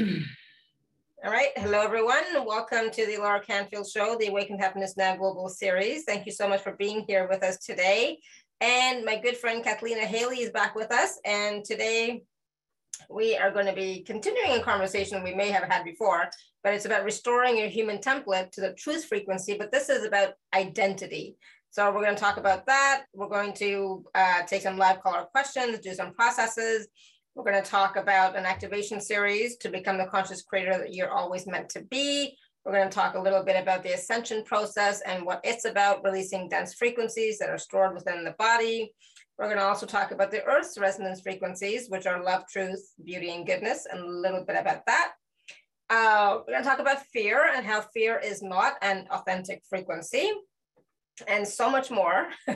[0.00, 1.50] All right.
[1.56, 2.24] Hello, everyone.
[2.44, 6.02] Welcome to the Alara Canfield Show, the Awakened Happiness Now Global Series.
[6.02, 8.18] Thank you so much for being here with us today.
[8.60, 11.20] And my good friend Cathleena Hailley is back with us.
[11.24, 12.24] And today
[13.08, 16.28] we are going to be continuing a conversation we may have had before,
[16.64, 19.56] but it's about restoring your human template to the truth frequency.
[19.56, 21.36] But this is about identity.
[21.70, 23.04] So we're going to talk about that.
[23.14, 26.88] We're going to uh, take some live caller questions, do some processes,
[27.34, 31.10] we're going to talk about an activation series to become the conscious creator that you're
[31.10, 32.36] always meant to be.
[32.64, 36.04] We're going to talk a little bit about the ascension process and what it's about,
[36.04, 38.94] releasing dense frequencies that are stored within the body.
[39.36, 43.34] We're going to also talk about the Earth's resonance frequencies, which are love, truth, beauty,
[43.34, 45.12] and goodness, and a little bit about that.
[45.90, 50.32] Uh, we're going to talk about fear and how fear is not an authentic frequency
[51.28, 52.28] and so much more.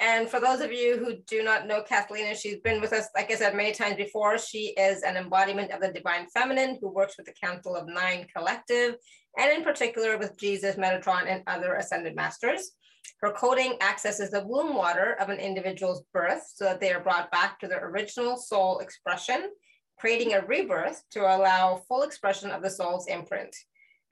[0.00, 3.30] and for those of you who do not know Cathleena, she's been with us, like
[3.30, 4.38] I said, many times before.
[4.38, 8.26] She is an embodiment of the divine feminine who works with the Council of Nine
[8.34, 8.96] Collective,
[9.38, 12.72] and in particular with Jesus, Metatron, and other ascended masters.
[13.20, 17.30] Her coding accesses the womb water of an individual's birth so that they are brought
[17.30, 19.50] back to their original soul expression,
[19.98, 23.54] creating a rebirth to allow full expression of the soul's imprint.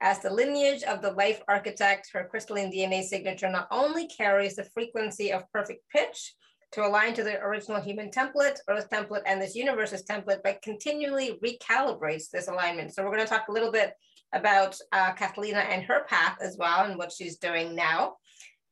[0.01, 4.63] As the lineage of the life architect, her crystalline DNA signature not only carries the
[4.63, 6.33] frequency of perfect pitch
[6.71, 11.39] to align to the original human template, Earth template, and this universe's template, but continually
[11.43, 12.93] recalibrates this alignment.
[12.93, 13.93] So we're going to talk a little bit
[14.33, 18.15] about uh, Cathleena and her path as well and what she's doing now.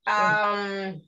[0.05, 1.02] Um,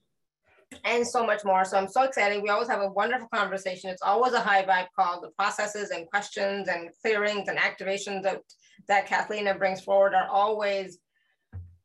[0.84, 1.64] and so much more.
[1.64, 2.44] So I'm so excited.
[2.44, 3.90] We always have a wonderful conversation.
[3.90, 5.22] It's always a high vibe call.
[5.22, 8.42] The processes and questions and clearings and activations that
[8.90, 10.98] that Cathleena brings forward are always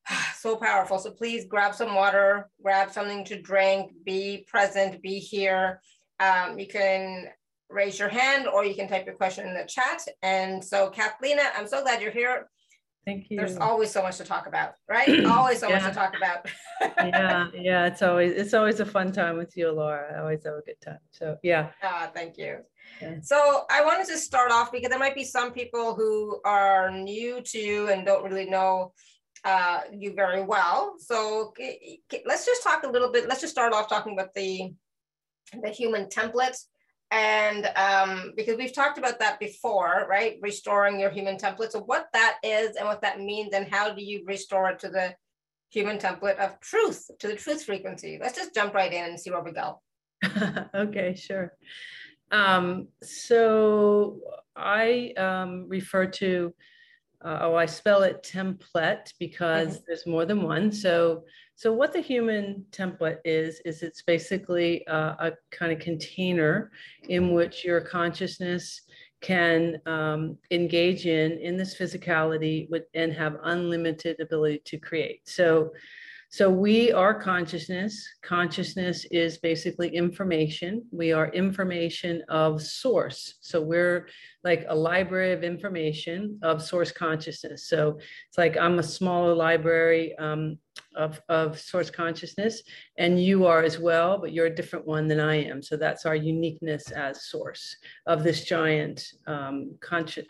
[0.36, 0.98] so powerful.
[0.98, 5.80] So please grab some water, grab something to drink, be present, be here.
[6.18, 7.28] Um, you can
[7.70, 10.02] raise your hand or you can type your question in the chat.
[10.22, 12.48] And so Cathleena, I'm so glad you're here.
[13.04, 13.36] Thank you.
[13.36, 15.24] There's always so much to talk about, right?
[15.26, 15.78] always so yeah.
[15.78, 16.48] much to talk about.
[16.80, 17.86] yeah, yeah.
[17.86, 20.14] It's always it's always a fun time with you, Alara.
[20.14, 21.00] I always have a good time.
[21.10, 21.70] So yeah.
[21.82, 22.58] Ah, thank you.
[23.22, 27.40] So I wanted to start off because there might be some people who are new
[27.42, 28.92] to you and don't really know
[29.44, 30.94] uh, you very well.
[30.98, 31.52] So
[32.24, 33.28] let's just talk a little bit.
[33.28, 34.72] Let's just start off talking about the
[35.62, 36.56] the human template.
[37.10, 40.38] And um, because we've talked about that before, right?
[40.42, 41.70] Restoring your human template.
[41.70, 44.88] So what that is and what that means and how do you restore it to
[44.88, 45.14] the
[45.70, 48.18] human template of truth, to the truth frequency.
[48.20, 49.80] Let's just jump right in and see where we go.
[50.74, 51.52] okay, sure.
[52.30, 54.20] Um, so
[54.56, 56.54] I um, refer to,
[57.24, 60.70] uh, oh, I spell it templet because there's more than one.
[60.70, 61.24] So,
[61.56, 66.70] so what the human template is, is it's basically uh, a kind of container
[67.08, 68.82] in which your consciousness
[69.22, 75.26] can um, engage in in this physicality with, and have unlimited ability to create.
[75.26, 75.72] So
[76.34, 78.04] so we are consciousness.
[78.22, 80.84] Consciousness is basically information.
[80.90, 83.34] We are information of source.
[83.40, 84.08] So we're
[84.44, 87.68] like a library of information of source consciousness.
[87.68, 90.16] So it's like I'm a smaller library.
[90.18, 90.58] Um,
[90.96, 92.62] of, of source consciousness
[92.98, 96.06] and you are as well but you're a different one than i am so that's
[96.06, 99.76] our uniqueness as source of this giant um,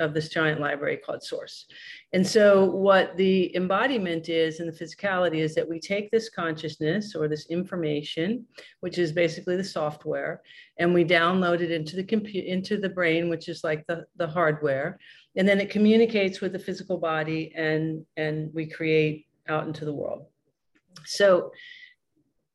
[0.01, 1.67] of this giant library called source
[2.13, 7.15] and so what the embodiment is in the physicality is that we take this consciousness
[7.15, 8.47] or this information
[8.81, 10.41] which is basically the software
[10.79, 14.27] and we download it into the computer into the brain which is like the, the
[14.27, 14.99] hardware.
[15.37, 19.95] And then it communicates with the physical body and and we create out into the
[19.95, 20.27] world.
[21.05, 21.51] So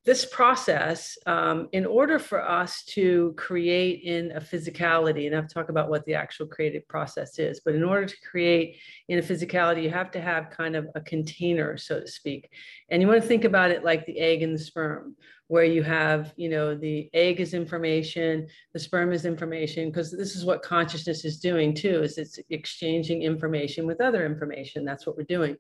[0.10, 5.70] this process, um, in order for us to create in a physicality, and I've talked
[5.70, 8.78] about what the actual creative process is, but in order to create
[9.08, 12.50] in a physicality, you have to have kind of a container, so to speak.
[12.90, 15.16] And you want to think about it like the egg and the sperm,
[15.46, 20.36] where you have, you know, the egg is information, the sperm is information, because this
[20.36, 24.84] is what consciousness is doing too, is it's exchanging information with other information.
[24.84, 25.56] That's what we're doing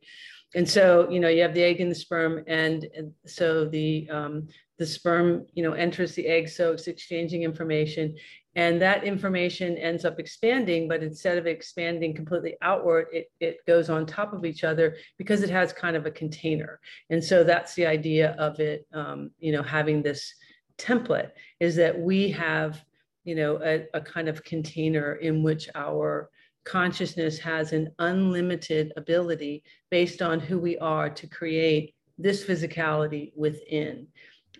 [0.55, 4.09] and so you know you have the egg and the sperm and, and so the
[4.09, 4.47] um,
[4.77, 8.15] the sperm you know enters the egg so it's exchanging information.
[8.55, 13.89] And that information ends up expanding but instead of expanding completely outward it, it goes
[13.89, 16.79] on top of each other because it has kind of a container.
[17.09, 20.33] And so that's the idea of it um, you know having this
[20.77, 22.83] template is that we have
[23.23, 26.29] you know a, a kind of container in which our
[26.69, 34.05] consciousness has an unlimited ability based on who we are to create this physicality within.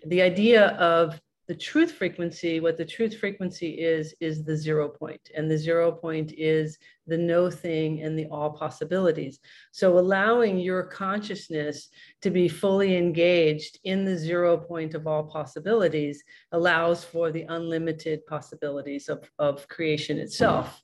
[0.06, 5.20] The idea of the truth frequency, what the truth frequency is, is the zero point.
[5.36, 9.38] And the zero point is the no thing and the all possibilities.
[9.72, 11.88] So allowing your consciousness
[12.22, 16.22] to be fully engaged in the zero point of all possibilities
[16.52, 20.80] allows for the unlimited possibilities of, of creation itself.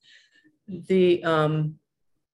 [0.69, 1.77] The, um,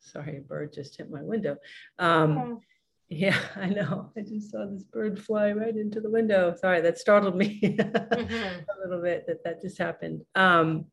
[0.00, 1.56] sorry, a bird just hit my window.
[1.98, 2.60] Um, oh.
[3.08, 4.10] Yeah, I know.
[4.16, 6.54] I just saw this bird fly right into the window.
[6.58, 8.00] Sorry, that startled me mm-hmm.
[8.00, 10.22] a little bit that that just happened.
[10.34, 10.86] Um,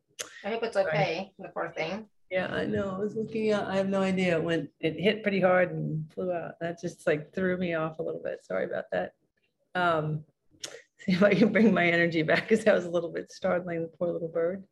[0.43, 2.07] I hope it's okay, the poor thing.
[2.29, 2.91] Yeah, I know.
[2.91, 3.67] I was looking out.
[3.67, 4.37] I have no idea.
[4.37, 6.59] It went, it hit pretty hard and flew out.
[6.61, 8.45] That just like threw me off a little bit.
[8.45, 9.13] Sorry about that.
[9.73, 10.25] Um,
[10.99, 13.81] see if I can bring my energy back because that was a little bit startling,
[13.81, 14.63] the poor little bird.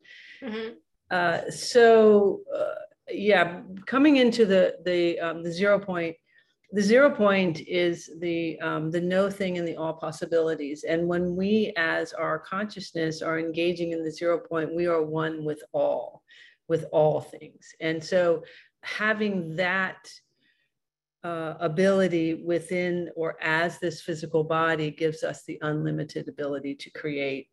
[0.44, 0.76] Mm-hmm.
[1.10, 2.76] Uh, so, uh,
[3.10, 6.16] yeah, coming into the the um, the zero point
[6.72, 10.84] the zero point is the um, the no thing and the all possibilities.
[10.84, 15.46] And when we as our consciousness are engaging in the zero point we are one
[15.46, 16.24] with all
[16.68, 17.74] with all things.
[17.80, 18.44] And so
[18.82, 20.10] having that
[21.24, 27.48] uh, ability within or as this physical body gives us the unlimited ability to create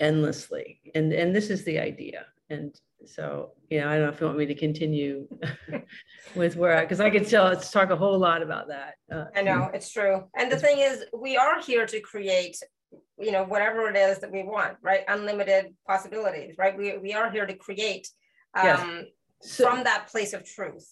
[0.00, 0.80] endlessly.
[0.94, 2.74] And and this is the idea and
[3.06, 5.28] so, you know, I don't know if you want me to continue
[6.34, 8.94] with where I, because I could tell let's talk a whole lot about that.
[9.12, 10.24] Uh, I know it's true.
[10.36, 12.56] And the thing is, we are here to create,
[13.18, 15.00] you know, whatever it is that we want, right?
[15.08, 16.76] Unlimited possibilities, right?
[16.76, 18.08] We, we are here to create
[18.54, 19.04] um, yes.
[19.42, 20.88] so, from that place of truth.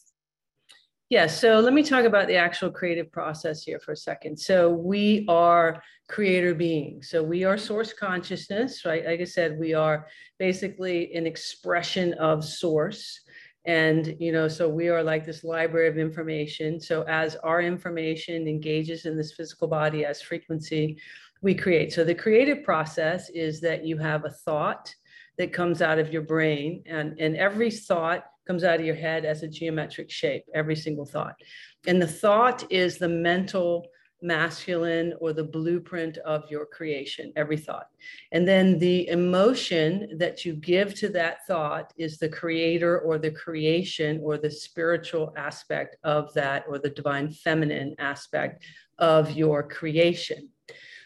[1.09, 4.37] Yeah, so let me talk about the actual creative process here for a second.
[4.37, 7.11] So we are creator beings.
[7.11, 9.07] So we are source consciousness, right?
[9.07, 10.09] Like I said, we are
[10.41, 13.21] basically an expression of source.
[13.67, 16.81] And, you know, so we are like this library of information.
[16.81, 20.99] So as our information engages in this physical body as frequency,
[21.41, 21.93] we create.
[21.93, 24.93] So the creative process is that you have a thought
[25.39, 29.25] that comes out of your brain and, and every thought comes out of your head
[29.25, 31.37] as a geometric shape, every single thought.
[31.87, 33.87] And the thought is the mental
[34.23, 37.89] masculine or the blueprint of your creation, every thought.
[38.33, 43.31] And then the emotion that you give to that thought is the creator or the
[43.31, 48.65] creation or the spiritual aspect of that or the divine feminine aspect
[48.99, 50.49] of your creation.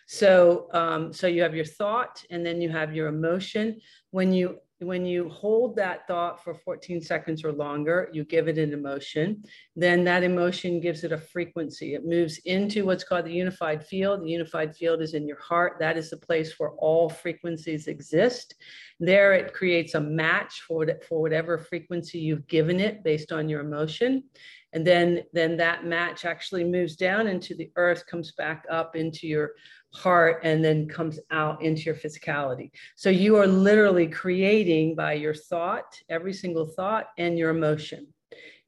[0.07, 3.81] So, um, so you have your thought and then you have your emotion.
[4.11, 8.57] When you when you hold that thought for 14 seconds or longer, you give it
[8.57, 9.45] an emotion,
[9.77, 11.95] then that emotion gives it a frequency.
[11.95, 14.23] It moves into what's called the unified field.
[14.23, 15.77] The unified field is in your heart.
[15.81, 18.55] That is the place where all frequencies exist.
[18.99, 23.61] There, it creates a match for, for whatever frequency you've given it based on your
[23.61, 24.25] emotion.
[24.73, 29.27] And then, then that match actually moves down into the earth, comes back up into
[29.27, 29.53] your
[29.93, 32.71] heart and then comes out into your physicality.
[32.97, 38.07] So you are literally creating by your thought, every single thought and your emotion.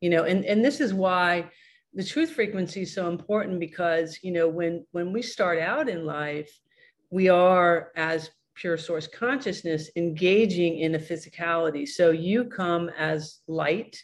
[0.01, 1.49] You know, and, and this is why
[1.95, 6.05] the truth frequency is so important because, you know, when when we start out in
[6.05, 6.51] life,
[7.11, 11.87] we are as pure source consciousness engaging in a physicality.
[11.87, 13.97] So you come as light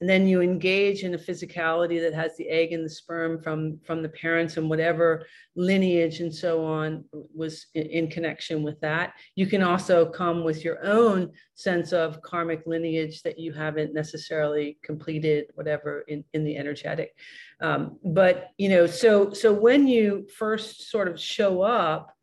[0.00, 3.78] and then you engage in a physicality that has the egg and the sperm from
[3.84, 5.26] from the parents and whatever
[5.56, 9.12] lineage and so on was in, in, connection with that.
[9.34, 14.78] You can also come with your own sense of karmic lineage that you haven't necessarily
[14.82, 17.14] completed whatever in, in the energetic.
[17.60, 22.14] Um, but you know so so when you first sort of show up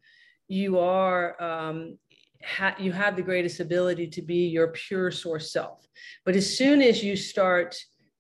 [0.48, 1.98] you are um,
[2.44, 5.88] ha- you have the greatest ability to be your pure source self.
[6.26, 7.76] But as soon as you start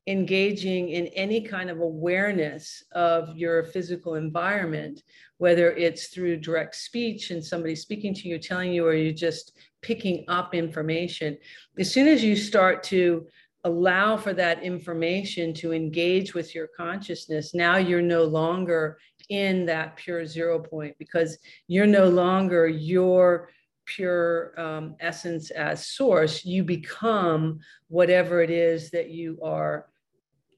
[0.08, 5.04] engaging in any kind of awareness of your physical environment,
[5.38, 9.58] whether it's through direct speech and somebody speaking to you, telling you, or you're just
[9.82, 11.38] picking up information,
[11.78, 13.28] as soon as you start to
[13.66, 18.98] allow for that information to engage with your consciousness, now you're no longer
[19.30, 23.50] in that pure zero point because you're no longer your
[23.88, 29.88] pure um, essence as source, you become whatever it is that you are,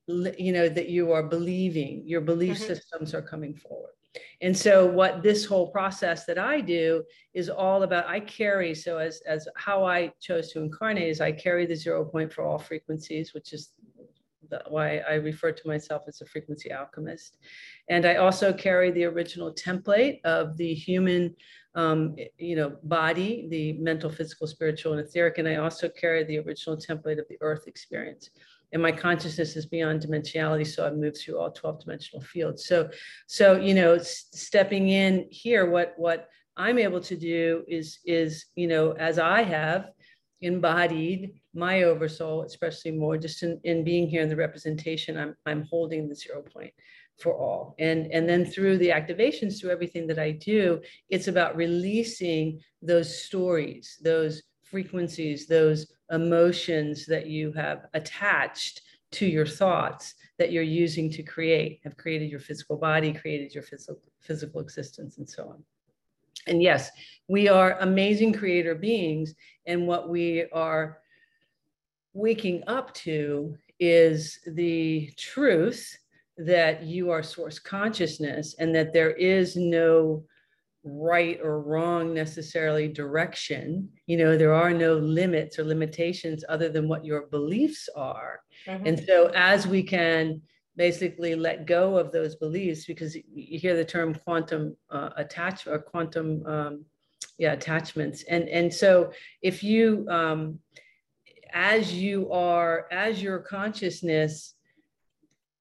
[0.08, 2.04] you know, that you are believing.
[2.06, 2.68] Your belief mm-hmm.
[2.68, 3.94] systems are coming forward.
[4.42, 8.98] And so what this whole process that I do is all about I carry so
[8.98, 12.58] as as how I chose to incarnate is I carry the zero point for all
[12.58, 13.74] frequencies which is
[14.50, 17.38] the, why I refer to myself as a frequency alchemist.
[17.90, 21.36] And I also carry the original template of the human
[21.80, 25.38] um, you know, body, the mental, physical, spiritual, and etheric.
[25.38, 28.32] And I also carry the original template of the earth experience.
[28.74, 32.66] And my consciousness is beyond dimensionality, so I move through all 12 dimensional fields.
[32.66, 32.90] So,
[33.28, 38.68] so you know, stepping in here, what what I'm able to do is, is, you
[38.68, 39.86] know, as I have
[40.42, 45.64] embodied my oversoul, especially more just in, in being here in the representation, I'm, I'm
[45.70, 46.74] holding the zero point
[47.20, 47.76] for all.
[47.80, 53.24] And, and then through the activations, through everything that I do, it's about releasing those
[53.24, 61.10] stories, those frequencies, those emotions that you have attached to your thoughts that you're using
[61.12, 65.64] to create, have created your physical body, created your physical, physical existence, and so on.
[66.48, 66.90] And yes,
[67.28, 69.36] we are amazing creator beings.
[69.66, 71.00] And what we are
[72.14, 75.98] waking up to is the truth
[76.40, 80.24] that you are source consciousness and that there is no
[80.84, 83.90] right or wrong necessarily direction.
[84.08, 88.40] You know, there are no limits or limitations other than what your beliefs are.
[88.66, 88.86] Mm-hmm.
[88.88, 90.42] And so, as we can
[90.78, 95.82] basically let go of those beliefs, because you hear the term quantum uh, attachment or
[95.82, 96.86] quantum, um,
[97.38, 98.24] yeah, attachments.
[98.30, 100.60] And, and so, if you, um,
[101.52, 104.54] as you are, as your consciousness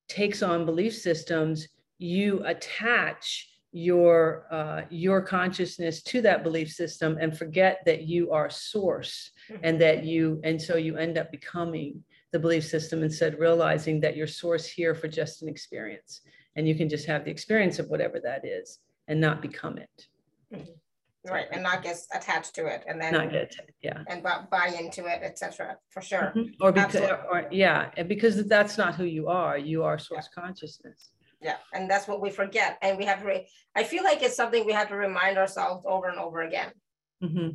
[0.08, 7.36] takes on belief systems, you attach your uh, your consciousness to that belief system and
[7.36, 9.62] forget that you are source mm-hmm.
[9.62, 14.16] and that you and so you end up becoming the belief system instead realizing that
[14.16, 16.22] you're source here for just an experience
[16.56, 20.06] and you can just have the experience of whatever that is and not become it
[20.52, 20.72] mm-hmm.
[21.26, 24.74] Right and not get attached to it and then not get yeah and buy, buy
[24.78, 26.50] into it etc for sure mm-hmm.
[26.60, 30.42] or because or, yeah because that's not who you are you are source yeah.
[30.42, 31.10] consciousness
[31.42, 34.36] yeah and that's what we forget and we have to re- i feel like it's
[34.36, 36.70] something we have to remind ourselves over and over again
[37.22, 37.50] mm-hmm.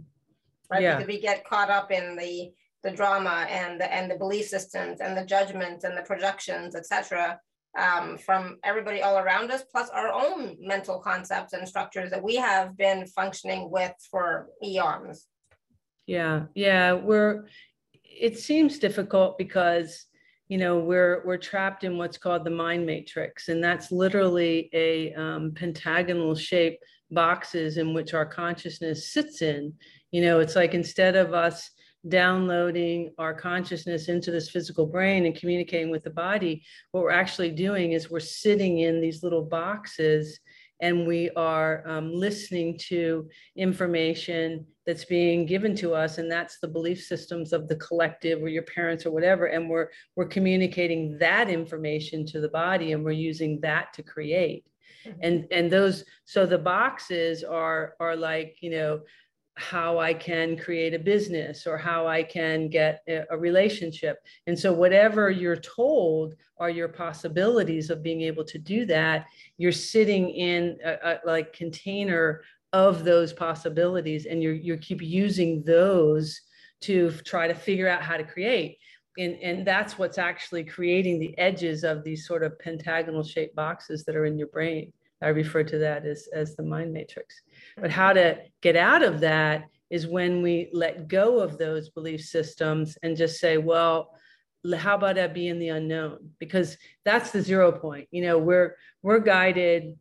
[0.70, 0.98] right yeah.
[0.98, 2.51] because we get caught up in the
[2.84, 7.39] the drama and the and the belief systems and the judgments and the projections etc
[7.77, 12.35] um, from everybody all around us plus our own mental concepts and structures that we
[12.35, 15.27] have been functioning with for eons.
[16.05, 17.45] Yeah yeah we're
[18.03, 20.05] it seems difficult because
[20.49, 25.13] you know we're we're trapped in what's called the mind matrix and that's literally a
[25.13, 29.73] um, pentagonal shape boxes in which our consciousness sits in.
[30.11, 31.71] You know it's like instead of us
[32.10, 37.50] downloading our consciousness into this physical brain and communicating with the body what we're actually
[37.50, 40.39] doing is we're sitting in these little boxes
[40.81, 46.67] and we are um, listening to information that's being given to us and that's the
[46.67, 51.50] belief systems of the collective or your parents or whatever and we're we're communicating that
[51.50, 54.65] information to the body and we're using that to create
[55.05, 55.17] mm-hmm.
[55.22, 59.00] and and those so the boxes are are like you know
[59.55, 64.17] how I can create a business or how I can get a, relationship.
[64.48, 69.25] And so, whatever you're told are your possibilities of being able to do that,
[69.57, 72.41] you're sitting in a, a like container
[72.72, 76.41] of those possibilities, and you're you keep using those
[76.81, 78.77] to try to figure out how to create.
[79.17, 84.03] And, and that's what's actually creating the edges of these sort of pentagonal shaped boxes
[84.05, 84.91] that are in your brain.
[85.23, 87.41] I refer to that as, as the mind matrix.
[87.77, 88.39] But how mm-hmm.
[88.39, 93.15] to get out of that is when we let go of those belief systems and
[93.15, 94.15] just say, well,
[94.77, 96.31] how about I be in the unknown?
[96.39, 98.07] Because that's the zero point.
[98.11, 99.97] You know, we're we're guided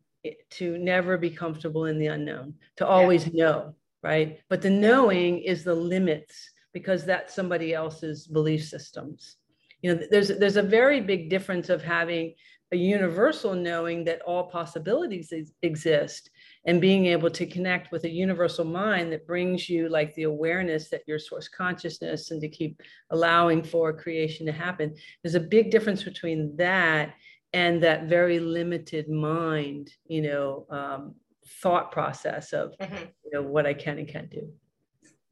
[0.50, 3.44] to never be comfortable in the unknown, to always yeah.
[3.44, 4.38] know, right?
[4.48, 9.36] But the knowing is the limits because that's somebody else's belief systems.
[9.82, 12.34] You know, there's there's a very big difference of having
[12.72, 16.30] a universal knowing that all possibilities exist
[16.64, 20.88] and being able to connect with a universal mind that brings you like the awareness
[20.88, 25.70] that your source consciousness and to keep allowing for creation to happen there's a big
[25.70, 27.14] difference between that
[27.52, 31.14] and that very limited mind you know um,
[31.60, 33.04] thought process of mm-hmm.
[33.24, 34.50] you know what i can and can't do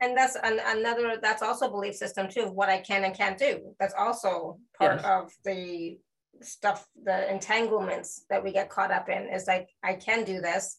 [0.02, 3.14] and that's an, another that's also a belief system too of what i can and
[3.14, 5.04] can't do that's also part yes.
[5.06, 5.98] of the
[6.42, 10.78] stuff the entanglements that we get caught up in is like i can do this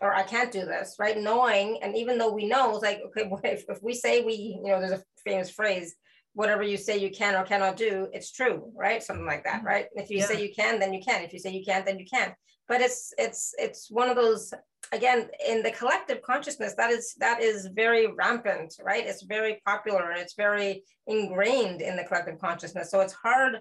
[0.00, 1.18] or I can't do this, right?
[1.18, 4.70] Knowing, and even though we know, it's like, okay, if, if we say we, you
[4.70, 5.94] know, there's a famous phrase,
[6.32, 9.02] whatever you say you can or cannot do, it's true, right?
[9.02, 9.66] Something like that, mm-hmm.
[9.66, 9.86] right?
[9.94, 10.26] If you yeah.
[10.26, 11.22] say you can, then you can.
[11.22, 12.34] If you say you can't, then you can't.
[12.68, 14.54] But it's it's it's one of those
[14.92, 19.04] again in the collective consciousness that is that is very rampant, right?
[19.04, 20.10] It's very popular.
[20.10, 22.88] and It's very ingrained in the collective consciousness.
[22.92, 23.58] So it's hard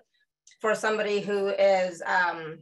[0.61, 2.59] for somebody who is um,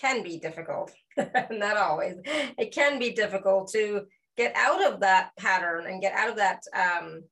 [0.00, 0.92] can be difficult,
[1.50, 2.16] not always.
[2.24, 6.62] It can be difficult to get out of that pattern and get out of that.
[6.74, 7.24] Um,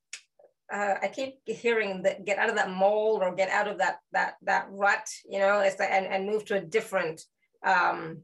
[0.72, 3.98] uh, I keep hearing that get out of that mold or get out of that
[4.12, 7.22] that that rut, you know, it's and, and move to a different
[7.64, 8.22] um,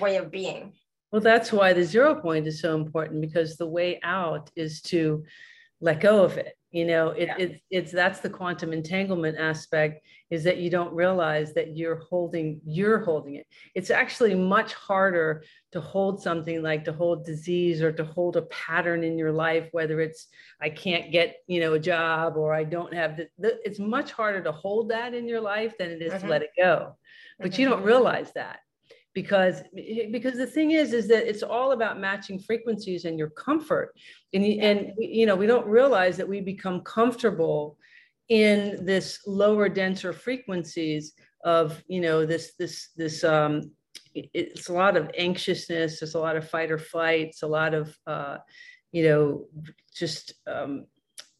[0.00, 0.74] way of being.
[1.10, 5.24] Well, that's why the zero point is so important because the way out is to
[5.80, 6.57] let go of it.
[6.70, 7.36] You know, it, yeah.
[7.38, 12.60] it, it's that's the quantum entanglement aspect is that you don't realize that you're holding
[12.66, 13.46] you're holding it.
[13.74, 18.42] It's actually much harder to hold something like to hold disease or to hold a
[18.42, 20.26] pattern in your life, whether it's
[20.60, 24.12] I can't get you know a job or I don't have the, the it's much
[24.12, 26.26] harder to hold that in your life than it is mm-hmm.
[26.26, 26.96] to let it go.
[27.38, 27.62] But mm-hmm.
[27.62, 28.60] you don't realize that
[29.14, 29.62] because
[30.10, 33.94] because the thing is is that it's all about matching frequencies and your comfort.
[34.34, 37.78] And and you know we don't realize that we become comfortable
[38.28, 43.70] in this lower denser frequencies of you know this this this um
[44.14, 47.72] it's a lot of anxiousness there's a lot of fight or flight it's a lot
[47.72, 48.36] of uh
[48.90, 49.46] you know
[49.94, 50.86] just um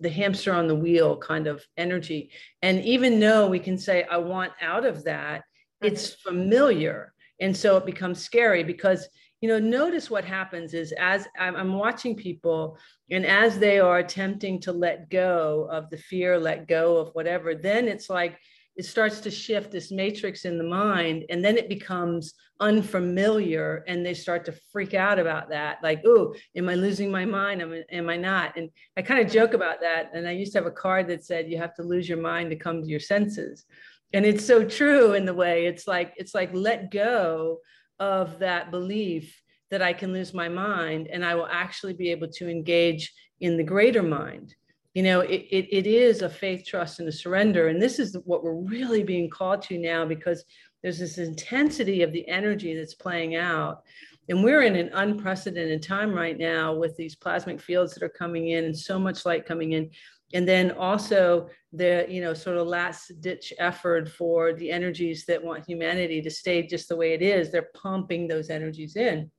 [0.00, 2.30] the hamster on the wheel kind of energy.
[2.62, 5.42] And even though we can say i want out of that
[5.80, 6.30] it's mm-hmm.
[6.30, 9.08] familiar and so it becomes scary because
[9.40, 12.76] you know notice what happens is as I'm, watching people
[13.10, 17.54] and as they are attempting to let go of the fear let go of whatever
[17.54, 18.38] then it's like
[18.78, 24.06] it starts to shift this matrix in the mind and then it becomes unfamiliar and
[24.06, 25.78] they start to freak out about that.
[25.82, 27.60] Like oh am i losing my mind?
[27.60, 28.56] Am, am i not?
[28.56, 30.10] And i kind of joke about that.
[30.14, 32.50] And i used to have a card that said you have to lose your mind
[32.50, 33.64] to come to your senses
[34.12, 37.58] and it's so true in the way it's like it's like let go
[37.98, 42.28] of that belief that i can lose my mind and i will actually be able
[42.28, 44.54] to engage in the greater mind.
[44.94, 47.68] You know it, it, it is a faith trust and a surrender.
[47.68, 50.44] And this is what we're really being called to now because
[50.82, 53.82] there's this intensity of the energy that's playing out.
[54.28, 58.48] And we're in an unprecedented time right now with these plasmic fields that are coming
[58.50, 59.90] in and so much light coming in
[60.34, 65.42] and then also the you know sort of last ditch effort for the energies that
[65.42, 67.50] want humanity to stay just the way it is.
[67.50, 69.30] They're pumping those energies in.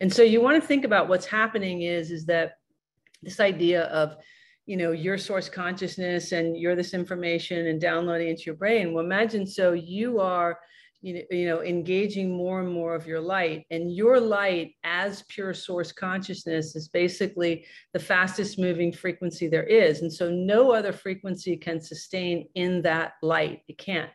[0.00, 2.54] And so you want to think about what's happening is is that
[3.22, 4.16] this idea of
[4.66, 8.92] you know your source consciousness and you're this information and downloading into your brain.
[8.92, 10.58] Well imagine so you are
[11.00, 13.64] you know, engaging more and more of your light.
[13.70, 20.02] And your light as pure source consciousness is basically the fastest moving frequency there is.
[20.02, 23.62] And so no other frequency can sustain in that light.
[23.68, 24.10] It can't.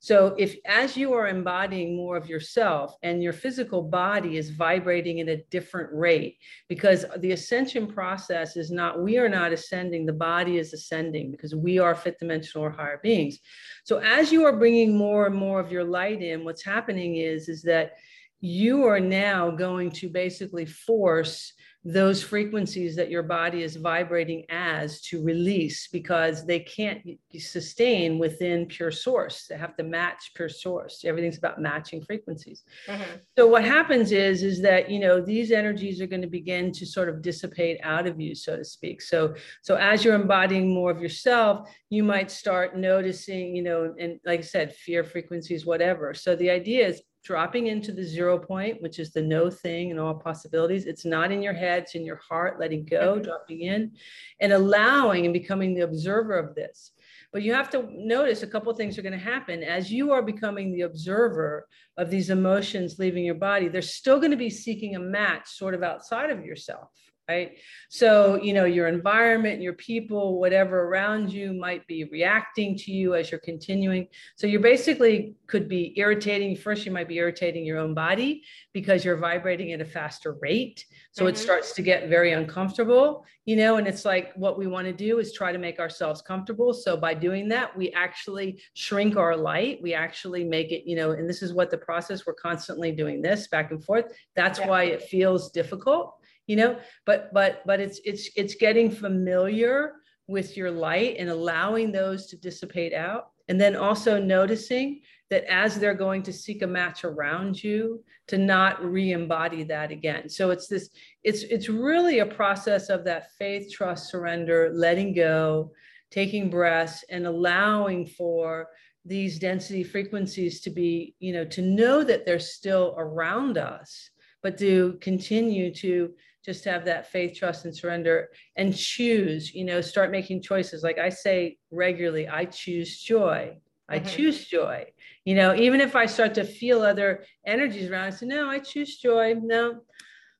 [0.00, 5.20] So if as you are embodying more of yourself and your physical body is vibrating
[5.20, 10.12] at a different rate, because the ascension process is not, we are not ascending, the
[10.12, 13.38] body is ascending because we are fifth dimensional or higher beings.
[13.84, 17.48] So as you are bringing more and more of your light in, what's happening is,
[17.48, 17.94] is that
[18.40, 25.00] you are now going to basically force those frequencies that your body is vibrating as
[25.00, 27.00] to release because they can't
[27.38, 29.46] sustain within pure source.
[29.46, 31.04] They have to match pure source.
[31.04, 32.64] Everything's about matching frequencies.
[32.88, 33.18] Mm-hmm.
[33.38, 36.84] So what happens is is that you know these energies are going to begin to
[36.84, 39.00] sort of dissipate out of you, so to speak.
[39.00, 44.18] So so as you're embodying more of yourself, you might start noticing, you know, and
[44.26, 46.12] like I said, fear frequencies, whatever.
[46.12, 50.00] So the idea is dropping into the zero point, which is the no thing and
[50.00, 50.86] all possibilities.
[50.86, 53.22] It's not in your head, it's in your heart, letting go, mm-hmm.
[53.22, 53.92] dropping in,
[54.40, 56.92] and allowing and becoming the observer of this.
[57.32, 60.12] But you have to notice a couple of things are going to happen as you
[60.12, 63.68] are becoming the observer of these emotions leaving your body.
[63.68, 66.88] They're still going to be seeking a match sort of outside of yourself
[67.28, 67.58] right?
[67.90, 73.14] So, you know, your environment, your people, whatever around you might be reacting to you
[73.14, 74.08] as you're continuing.
[74.36, 76.56] So, you're basically could be irritating.
[76.56, 80.84] First, you might be irritating your own body because you're vibrating at a faster rate.
[81.12, 81.34] So, mm-hmm.
[81.34, 84.92] it starts to get very uncomfortable, you know, and it's like what we want to
[84.94, 86.72] do is try to make ourselves comfortable.
[86.72, 89.80] So, by doing that, we actually shrink our light.
[89.82, 93.20] We actually make it, you know, and this is what the process we're constantly doing
[93.20, 94.06] this back and forth.
[94.34, 94.68] That's yeah.
[94.68, 96.17] why it feels difficult
[96.48, 99.92] you know but but but it's it's it's getting familiar
[100.28, 103.30] with your light and allowing those to dissipate out.
[103.48, 108.36] And then also noticing that as they're going to seek a match around you to
[108.36, 110.28] not re-embody that again.
[110.28, 110.90] So it's this
[111.24, 115.72] it's it's really a process of that faith trust surrender letting go
[116.10, 118.68] taking breaths and allowing for
[119.04, 124.10] these density frequencies to be you know to know that they're still around us
[124.42, 126.12] but to continue to
[126.48, 130.82] just have that faith, trust, and surrender and choose, you know, start making choices.
[130.82, 133.58] Like I say regularly, I choose joy.
[133.86, 134.08] I mm-hmm.
[134.08, 134.86] choose joy.
[135.26, 138.60] You know, even if I start to feel other energies around, I say, no, I
[138.60, 139.34] choose joy.
[139.34, 139.82] No,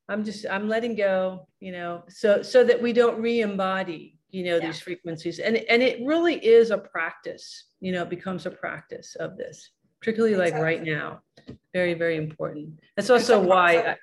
[0.08, 4.56] I'm just, I'm letting go, you know, so so that we don't re-embody, you know,
[4.56, 4.66] yeah.
[4.66, 5.40] these frequencies.
[5.40, 9.72] And and it really is a practice, you know, it becomes a practice of this,
[10.00, 10.58] particularly exactly.
[10.58, 11.20] like right now.
[11.74, 12.80] Very, very important.
[12.96, 13.96] That's also why I,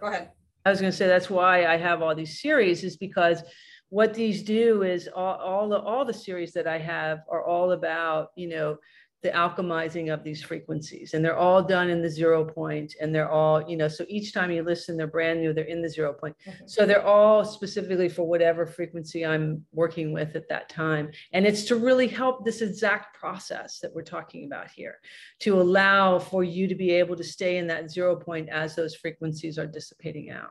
[0.00, 0.30] go ahead.
[0.64, 3.42] I was going to say that's why I have all these series is because
[3.90, 7.72] what these do is all, all the all the series that I have are all
[7.72, 8.78] about you know
[9.24, 13.30] the alchemizing of these frequencies and they're all done in the zero point and they're
[13.30, 16.12] all you know so each time you listen they're brand new they're in the zero
[16.12, 16.66] point mm-hmm.
[16.66, 21.64] so they're all specifically for whatever frequency i'm working with at that time and it's
[21.64, 24.96] to really help this exact process that we're talking about here
[25.40, 28.94] to allow for you to be able to stay in that zero point as those
[28.94, 30.50] frequencies are dissipating out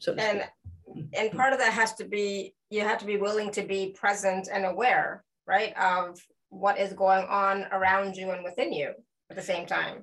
[0.00, 0.42] so and
[1.14, 4.48] and part of that has to be you have to be willing to be present
[4.52, 8.92] and aware right of what is going on around you and within you
[9.30, 10.02] at the same time?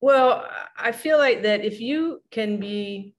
[0.00, 0.46] Well,
[0.76, 3.14] I feel like that if you can be,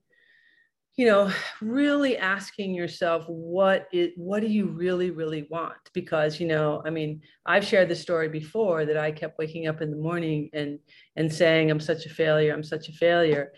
[0.95, 5.77] you know, really asking yourself what is what do you really really want?
[5.93, 9.82] Because you know, I mean, I've shared the story before that I kept waking up
[9.82, 10.80] in the morning and
[11.15, 13.53] and saying I'm such a failure, I'm such a failure.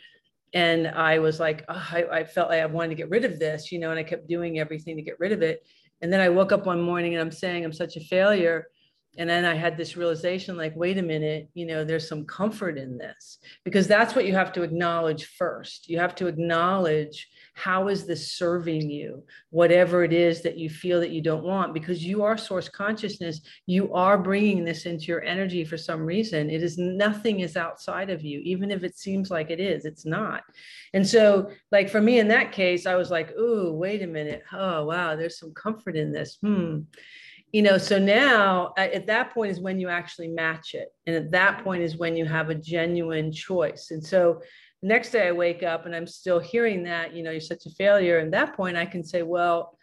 [0.54, 3.38] And I was like, oh, I, I felt like I wanted to get rid of
[3.38, 5.68] this, you know, and I kept doing everything to get rid of it.
[6.02, 8.66] And then I woke up one morning and I'm saying I'm such a failure
[9.18, 12.78] and then i had this realization like wait a minute you know there's some comfort
[12.78, 13.40] in this.
[13.66, 15.90] Because that's what you have to acknowledge first.
[15.90, 19.24] You have to acknowledge how is this serving you?
[19.50, 21.74] Whatever it is that you feel that you don't want.
[21.74, 23.42] Because you are source consciousness.
[23.66, 26.50] You are bringing this into your energy for some reason.
[26.50, 30.06] It is nothing is outside of you even if it seems like it is it's
[30.06, 30.44] not.
[30.94, 34.44] And so like for me in that case i was like ooh wait a minute.
[34.54, 36.38] Oh wow there's some comfort in this.
[36.42, 36.82] Hmm
[37.52, 41.16] you know so now uh, at that point is when you actually match it and
[41.16, 41.64] at that mm-hmm.
[41.64, 44.42] point is when you have a genuine choice and so
[44.82, 47.66] the next day i wake up and i'm still hearing that you know you're such
[47.66, 49.78] a failure and that point i can say well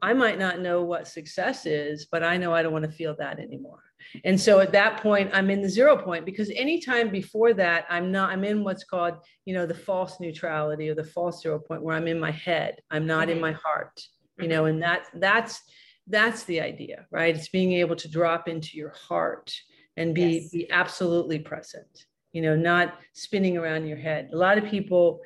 [0.00, 3.14] i might not know what success is but i know i don't want to feel
[3.16, 3.78] that anymore.
[4.24, 8.10] And so at that point i'm in the zero point because anytime before that i'm
[8.10, 11.82] not i'm in what's called you know the false neutrality or the false zero point
[11.82, 13.36] where i'm in my head i'm not mm-hmm.
[13.36, 14.02] in my heart
[14.38, 14.50] you mm-hmm.
[14.50, 15.62] know and that that's
[16.06, 17.34] that's the idea right?
[17.36, 19.54] It's being able to drop into your heart
[19.96, 20.50] and be yes.
[20.50, 24.30] be absolutely present you know not spinning around your head.
[24.32, 25.20] A lot of people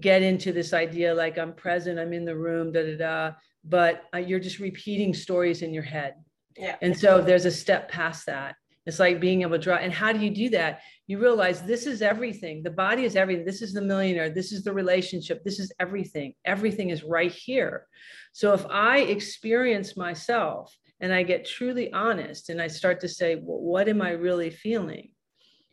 [0.00, 3.32] get into this idea like i'm present i'm in the room da da da
[3.64, 6.14] but uh, you're just repeating stories in your head.
[6.56, 6.76] Yeah.
[6.82, 10.12] And so there's a step past that it's like being able to draw and how
[10.12, 10.80] do you do that?
[11.06, 12.62] You realize this is everything.
[12.62, 13.44] The body is everything.
[13.44, 14.30] This is the millionaire.
[14.30, 15.44] This is the relationship.
[15.44, 16.34] This is everything.
[16.44, 17.86] Everything is right here.
[18.32, 23.36] So if I experience myself and I get truly honest and I start to say,
[23.36, 25.10] well, what am I really feeling?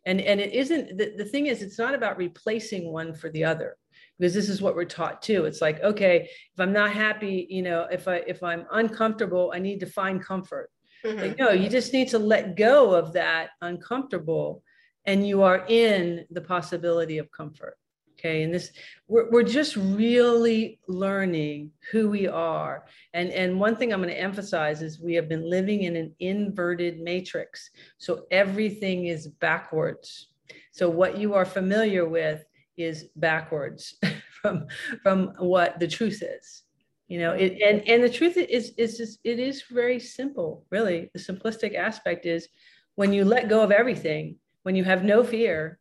[0.05, 3.43] And, and it isn't, the, the thing is, it's not about replacing one for the
[3.43, 3.75] other
[4.17, 5.45] because this is what we're taught too.
[5.45, 9.59] It's like, okay, if I'm not happy, you know, if I, if I'm uncomfortable, I
[9.59, 10.69] need to find comfort.
[11.05, 11.19] Mm-hmm.
[11.19, 14.63] Like, no, you just need to let go of that uncomfortable
[15.05, 17.77] and you are in the possibility of comfort.
[18.19, 18.43] Okay.
[18.43, 18.71] And this,
[19.07, 22.85] we're, we're just really learning who we are.
[23.13, 26.13] And, and one thing I'm going to emphasize is we have been living in an
[26.19, 27.69] inverted matrix.
[27.97, 30.31] So everything is backwards.
[30.73, 32.43] So what you are familiar with
[32.75, 33.95] is backwards
[34.41, 34.67] from,
[35.01, 36.63] from what the truth is
[37.09, 41.09] you know it, and and the truth is is just, it is very simple really
[41.13, 42.47] the simplistic aspect is
[42.95, 45.79] when you let go of everything when you have no fear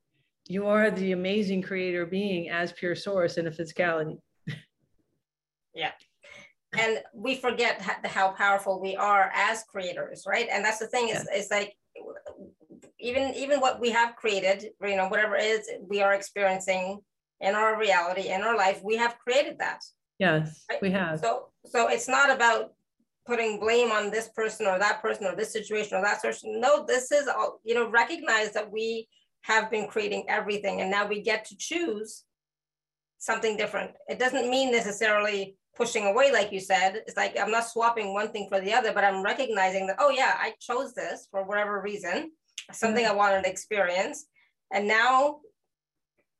[0.49, 4.19] you are the amazing creator being as pure source in a physicality.
[5.75, 5.93] yeah.
[6.79, 10.49] And we forget how powerful we are as creators, right?
[10.51, 11.39] And that's the thing is, yeah.
[11.39, 11.75] it's like
[12.99, 17.01] even even what we have created, you know, whatever it is we are experiencing
[17.41, 19.81] in our reality, in our life, we have created that.
[20.19, 20.83] Yes, right?
[20.83, 21.21] we have.
[21.21, 22.73] So so it's not about
[23.27, 26.61] putting blame on this person or that person or this situation or that person.
[26.61, 29.07] No, this is all, you know, recognize that we
[29.43, 32.25] have been creating everything and now we get to choose
[33.19, 33.91] something different.
[34.09, 37.03] It doesn't mean necessarily pushing away, like you said.
[37.07, 40.11] It's like I'm not swapping one thing for the other, but I'm recognizing that, oh,
[40.11, 42.33] yeah, I chose this for whatever reason,
[42.73, 43.13] something mm-hmm.
[43.13, 44.27] I wanted to experience.
[44.73, 45.41] And now,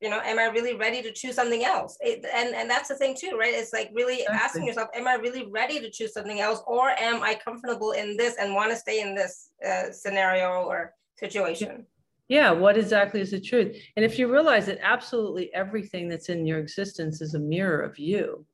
[0.01, 1.97] you know, am I really ready to choose something else?
[1.99, 3.53] It, and, and that's the thing, too, right?
[3.53, 4.35] It's like really exactly.
[4.35, 6.61] asking yourself, am I really ready to choose something else?
[6.67, 10.93] Or am I comfortable in this and want to stay in this uh, scenario or
[11.17, 11.85] situation?
[12.29, 16.45] Yeah what exactly is the truth and if you realize that absolutely everything that's in
[16.45, 18.45] your existence is a mirror of you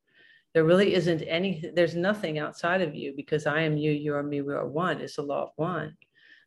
[0.54, 4.24] there really isn't any there's nothing outside of you because i am you you are
[4.24, 5.96] me we are one it's the law of one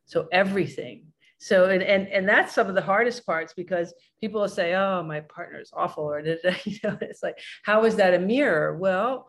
[0.07, 1.05] so everything
[1.39, 5.03] so and and, and that's some of the hardest parts because people will say oh
[5.05, 6.21] my partner is awful or
[6.65, 8.77] you know it's like how is that a mirror?
[8.77, 9.29] Well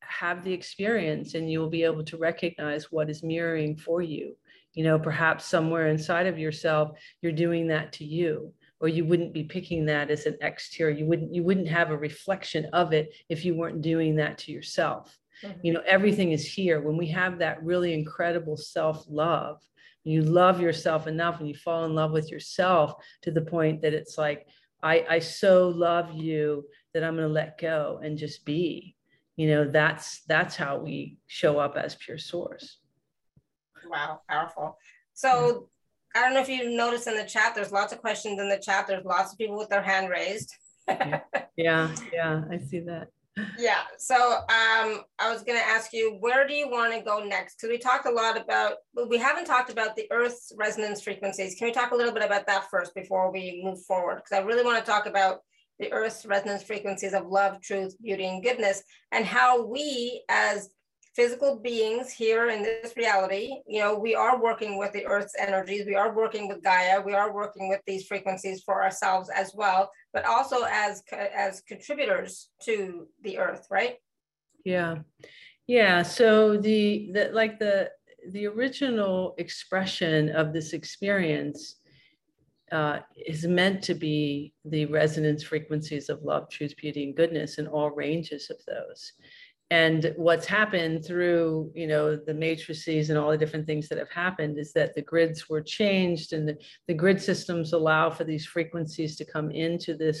[0.00, 4.36] have the experience and you will be able to recognize what is mirroring for you.
[4.74, 9.32] You know perhaps somewhere inside of yourself you're doing that to you or you wouldn't
[9.32, 10.94] be picking that as an exterior.
[10.94, 14.52] You wouldn't you wouldn't have a reflection of it if you weren't doing that to
[14.52, 15.16] yourself.
[15.42, 15.58] Mm-hmm.
[15.66, 16.82] you know everything is here.
[16.82, 19.62] When we have that really incredible self love
[20.04, 23.94] you love yourself enough and you fall in love with yourself to the point that
[23.94, 24.46] it's like
[24.82, 28.94] i i so love you that i'm going to let go and just be
[29.36, 32.78] you know that's that's how we show up as pure source
[33.88, 34.76] wow powerful
[35.14, 35.68] so
[36.14, 38.58] I don't know if you noticed in the chat, there's lots of questions in the
[38.58, 38.86] chat.
[38.86, 40.54] There's lots of people with their hand raised.
[40.88, 41.20] yeah,
[42.12, 43.08] yeah, I see that.
[43.58, 47.24] Yeah, so um, I was going to ask you, where do you want to go
[47.24, 47.56] next?
[47.56, 51.54] Because we talked a lot about, but we haven't talked about the Earth's resonance frequencies.
[51.54, 54.16] Can we talk a little bit about that first before we move forward?
[54.16, 55.38] Because I really want to talk about
[55.78, 60.68] the Earth's resonance frequencies of love, truth, beauty, and goodness, and how we as
[61.14, 65.84] physical beings here in this reality, you know, we are working with the earth's energies,
[65.86, 69.90] we are working with Gaia, we are working with these frequencies for ourselves as well,
[70.12, 73.96] but also as as contributors to the earth, right?
[74.64, 74.98] Yeah.
[75.66, 77.90] Yeah, so the the like the
[78.30, 81.76] the original expression of this experience
[82.70, 87.66] uh, is meant to be the resonance frequencies of love, truth, beauty, and goodness in
[87.66, 89.12] all ranges of those
[89.72, 94.10] and what's happened through you know the matrices and all the different things that have
[94.10, 96.56] happened is that the grids were changed and the,
[96.88, 100.18] the grid systems allow for these frequencies to come into this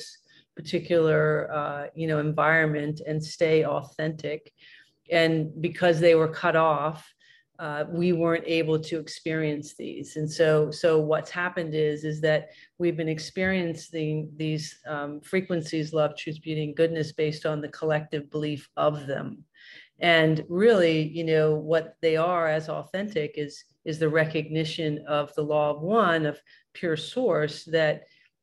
[0.56, 4.52] particular uh, you know environment and stay authentic.
[5.10, 7.12] And because they were cut off
[7.62, 10.16] uh, we weren't able to experience these.
[10.16, 12.48] And so, so what's happened is, is that
[12.78, 18.28] we've been experiencing these um, frequencies, love, truth, beauty, and goodness based on the collective
[18.32, 19.44] belief of them.
[20.00, 25.42] And really, you know, what they are as authentic is, is the recognition of the
[25.42, 26.40] law of one, of
[26.74, 28.02] pure source that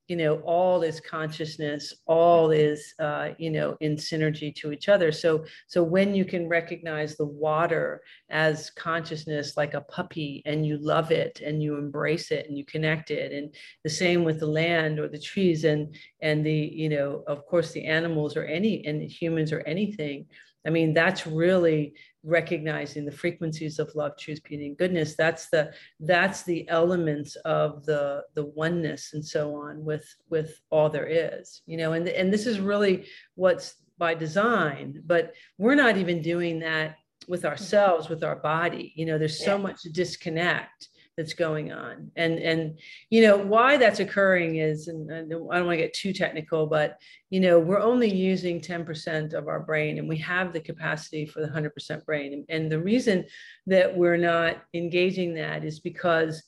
[0.09, 5.11] you know all is consciousness all is uh, you know in synergy to each other.
[5.11, 10.77] So so when you can recognize the water as consciousness like a puppy and you
[10.77, 14.47] love it and you embrace it and you connect it and the same with the
[14.47, 18.83] land or the trees and and the you know of course the animals or any
[18.85, 20.25] and humans or anything
[20.65, 21.93] I mean, that's really
[22.23, 25.15] recognizing the frequencies of love, truth, beauty, and goodness.
[25.15, 30.89] That's the that's the elements of the the oneness and so on with with all
[30.89, 31.93] there is, you know.
[31.93, 36.95] And and this is really what's by design, but we're not even doing that
[37.27, 38.93] with ourselves, with our body.
[38.95, 39.63] You know, there's so yeah.
[39.63, 42.11] much disconnect that's going on.
[42.15, 42.79] And and
[43.09, 46.97] you know why that's occurring is and, i don't want to get too technical but
[47.29, 51.41] you know we're only using 10% of our brain and we have the capacity for
[51.41, 52.33] the 100% brain.
[52.33, 53.25] And, and the reason
[53.67, 56.41] that we're not engaging that is because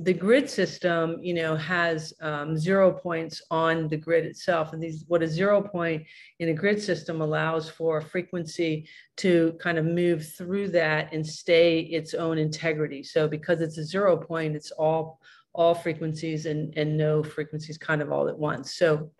[0.00, 4.72] the grid system, you know, has um, zero points on the grid itself.
[4.72, 6.04] And these, what a zero point
[6.38, 11.80] in a grid system allows for frequency to kind of move through that and stay
[11.80, 13.02] its own integrity.
[13.02, 15.20] So because it's a zero point, it's all
[15.54, 18.74] all frequencies and, and no frequencies kind of all at once.
[18.74, 19.10] So,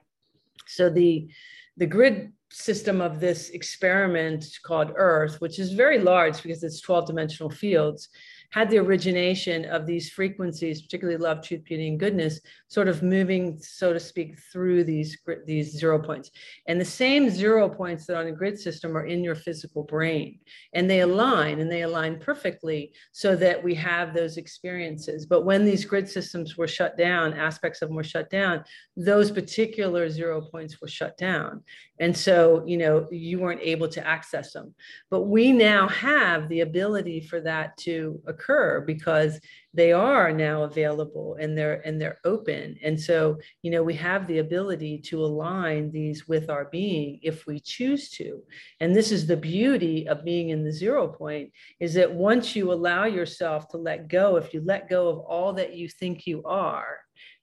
[0.66, 1.28] so the
[1.76, 7.06] the grid system of this experiment called Earth, which is very large because it's 12
[7.06, 8.08] dimensional fields,
[8.50, 13.58] had the origination of these frequencies, particularly love, truth, beauty, and goodness, sort of moving,
[13.60, 16.30] so to speak, through these, these zero points.
[16.66, 20.38] And the same zero points that on a grid system are in your physical brain.
[20.72, 25.26] And they align and they align perfectly so that we have those experiences.
[25.26, 28.64] But when these grid systems were shut down, aspects of them were shut down,
[28.96, 31.62] those particular zero points were shut down.
[32.00, 34.74] And so, you know, you weren't able to access them.
[35.10, 38.37] But we now have the ability for that to occur
[38.86, 39.40] because
[39.74, 42.76] they are now available and they're and they're open.
[42.82, 47.46] And so you know we have the ability to align these with our being if
[47.46, 48.42] we choose to.
[48.80, 52.72] And this is the beauty of being in the zero point is that once you
[52.72, 56.42] allow yourself to let go if you let go of all that you think you
[56.44, 56.98] are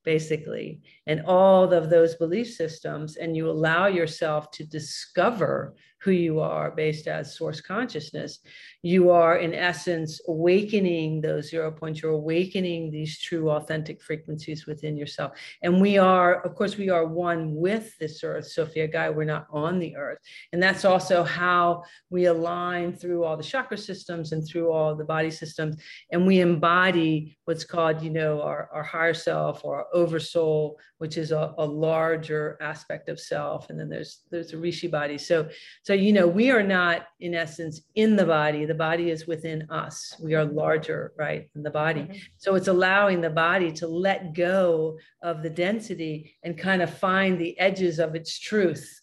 [0.05, 6.39] basically and all of those belief systems and you allow yourself to discover who you
[6.39, 8.39] are based as source consciousness,
[8.83, 12.03] you are in essence awakening those zero points.
[12.03, 15.31] You're awakening these true authentic frequencies within yourself.
[15.63, 19.11] And we are, of course, we are one with this earth, Sophia Gaia.
[19.11, 20.19] We're not on the earth.
[20.53, 25.03] And that's also how we align through all the chakra systems and through all the
[25.03, 25.77] body systems.
[26.11, 31.17] And we embody what's called, you know, our, our higher self or our oversoul, which
[31.17, 33.71] is a, a larger aspect of self.
[33.71, 35.17] And then there's there's a rishi body.
[35.17, 35.49] So
[35.81, 38.65] so you know, we are not in essence in the body.
[38.65, 40.15] The body is within us.
[40.21, 42.01] We are larger, right, than the body.
[42.01, 42.13] Mm-hmm.
[42.37, 47.39] So it's allowing the body to let go of the density and kind of find
[47.39, 49.01] the edges of its truth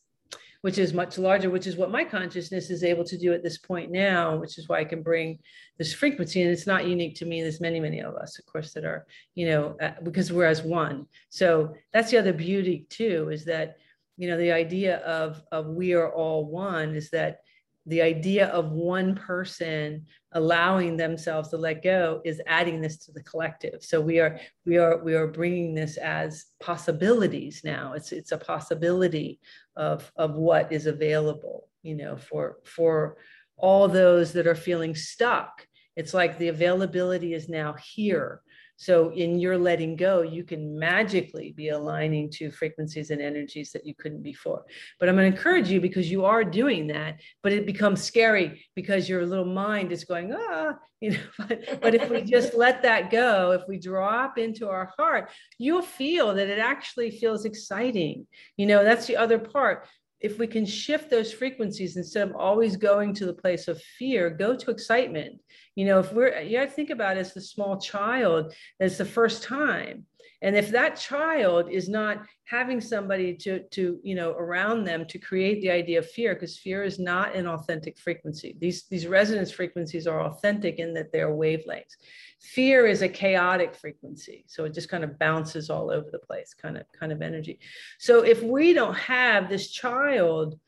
[0.63, 3.59] which is much larger, which is what my consciousness is able to do at this
[3.59, 5.41] point now, which is why I can bring
[5.77, 6.41] this frequency.
[6.41, 7.43] And it's not unique to me.
[7.43, 10.63] There's many, many of us, of course, that are, you know, uh, because we're as
[10.63, 11.07] one.
[11.31, 13.77] So that's the other beauty too, is that,
[14.23, 17.41] you know, the idea of, of we are all one is that
[17.87, 23.25] the idea of one person allowing themselves to let go is adding this to the
[23.25, 23.83] collective.
[23.83, 27.95] So we are we are we are bringing this as possibilities now.
[27.95, 29.41] It's it's a possibility
[29.75, 33.17] of of what is available you know for for
[33.57, 35.67] all those that are feeling stuck.
[35.97, 38.43] It's like the availability is now here
[38.83, 43.87] so in your letting go, you can magically be aligning to frequencies and energies that
[43.87, 44.65] you couldn't before.
[44.99, 48.67] But I'm going to encourage you because you are doing that, but it becomes scary
[48.75, 52.83] because your little mind is going, ah, you know, but, but if we just let
[52.83, 58.27] that go, if we drop into our heart, you'll feel that it actually feels exciting.
[58.57, 59.87] You know, that's the other part
[60.23, 64.31] if we can shift those frequencies instead of always going to the place of fear,
[64.31, 65.41] go to excitement.
[65.75, 68.99] You know, if we're, you got to think about it as the small child, that's
[68.99, 70.07] the first time.
[70.43, 75.19] And if that child is not having somebody to, to, you know, around them to
[75.19, 78.57] create the idea of fear, because fear is not an authentic frequency.
[78.61, 81.97] These, these resonance frequencies are authentic in that they're wavelengths.
[82.41, 84.45] Fear is a chaotic frequency.
[84.49, 87.61] So it just kind of bounces all over the place, kind of, kind of energy.
[88.01, 90.59] So if we don't have this child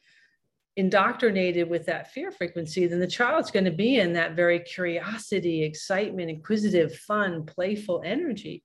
[0.76, 5.62] indoctrinated with that fear frequency, then the child's going to be in that very curiosity,
[5.62, 8.62] excitement, inquisitive, fun, playful energy.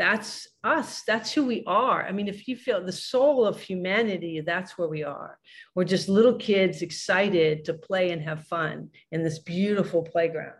[0.00, 1.02] That's us.
[1.02, 2.06] That's who we are.
[2.06, 5.38] I mean, if you feel the soul of humanity, that's where we are.
[5.74, 10.54] We're just little kids excited to play and have fun in this beautiful playground.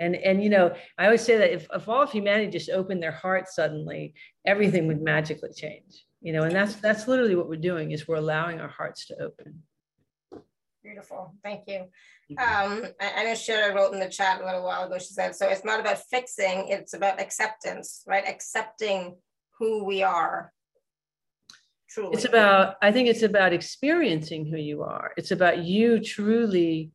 [0.00, 3.02] And, and you know, I always say that if, if all of humanity just opened
[3.02, 4.14] their hearts suddenly,
[4.46, 6.06] everything would magically change.
[6.22, 9.22] You know, and that's that's literally what we're doing is we're allowing our hearts to
[9.22, 9.62] open.
[10.82, 11.34] Beautiful.
[11.44, 11.86] Thank you.
[12.38, 15.48] Um, I, know Shira wrote in the chat a little while ago, she said, so
[15.48, 18.26] it's not about fixing, it's about acceptance, right?
[18.26, 19.16] Accepting
[19.58, 20.52] who we are.
[21.90, 22.14] Truly.
[22.14, 25.12] It's about, I think it's about experiencing who you are.
[25.16, 26.92] It's about you truly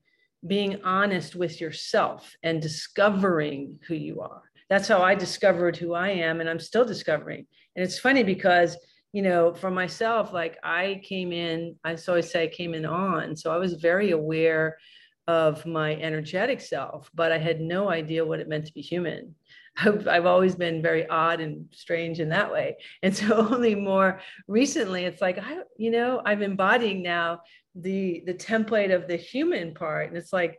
[0.48, 4.42] being honest with yourself and discovering who you are.
[4.70, 7.46] That's how I discovered who I am, and I'm still discovering.
[7.76, 8.78] And it's funny because,
[9.16, 13.38] you know, for myself, like I came in, I always say I came in on.
[13.38, 14.78] So I was very aware
[15.26, 19.34] of my energetic self, but I had no idea what it meant to be human.
[19.78, 22.76] I've, I've, always been very odd and strange in that way.
[23.04, 27.40] And so only more recently, it's like, I, you know, I'm embodying now
[27.74, 30.58] the the template of the human part and it's like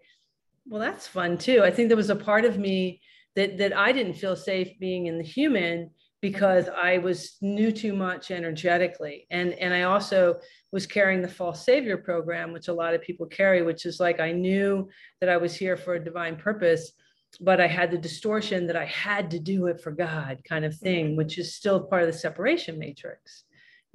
[0.69, 3.01] well that's fun too i think there was a part of me
[3.37, 5.91] that that i didn't feel safe being in the human
[6.29, 9.27] because i was knew too much energetically.
[9.31, 10.19] And and i also
[10.73, 14.21] was carrying the false savior program which a lot of people carry which is like
[14.21, 14.89] i knew
[15.21, 16.93] that i was here for a divine purpose
[17.41, 20.75] but i had the distortion that i had to do it for god kind of
[20.75, 21.17] thing mm-hmm.
[21.17, 23.45] which is still part of the separation matrix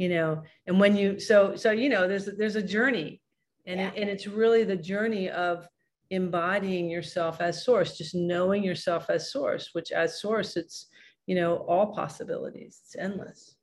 [0.02, 0.41] you know?
[0.65, 3.22] And when you so so you know there's there's a journey.
[3.67, 3.91] And yeah.
[3.96, 5.67] and it's really the journey of
[6.10, 10.88] embodying yourself as source just knowing yourself as source which as source it's
[11.32, 13.56] you know all possibilities it's endless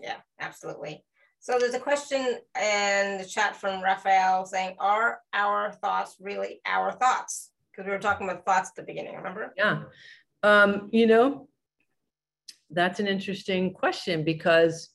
[0.00, 1.04] yeah absolutely
[1.42, 6.92] so there's a question in the chat from Raphael saying, are our thoughts really our
[6.92, 7.50] thoughts?
[7.72, 9.52] Because we were talking about thoughts at the beginning, remember?
[9.56, 9.82] Yeah.
[10.44, 11.48] Um, you know,
[12.70, 14.90] that's an interesting question because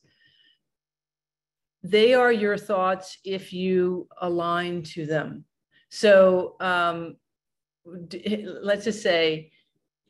[1.82, 5.44] they are your thoughts if you align to them.
[5.90, 7.16] So um,
[7.84, 9.52] let's just say,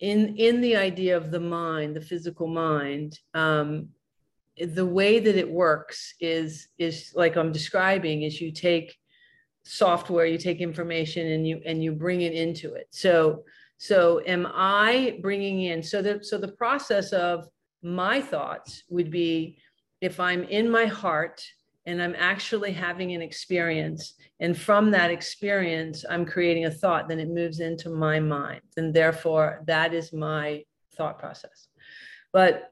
[0.00, 3.88] in in the idea of the mind, the physical mind, um,
[4.56, 8.22] the way that it works is is like I'm describing.
[8.22, 8.96] Is you take
[9.64, 12.88] software, you take information, and you and you bring it into it.
[12.90, 13.44] So
[13.78, 15.82] so am I bringing in?
[15.82, 17.46] So the so the process of
[17.82, 19.58] my thoughts would be
[20.00, 21.44] if I'm in my heart
[21.88, 24.14] and I'm actually having an experience.
[24.40, 28.60] And from that experience, I'm creating a thought, then it moves into my mind.
[28.76, 30.64] And therefore, that is my
[30.96, 31.68] thought process.
[32.30, 32.70] But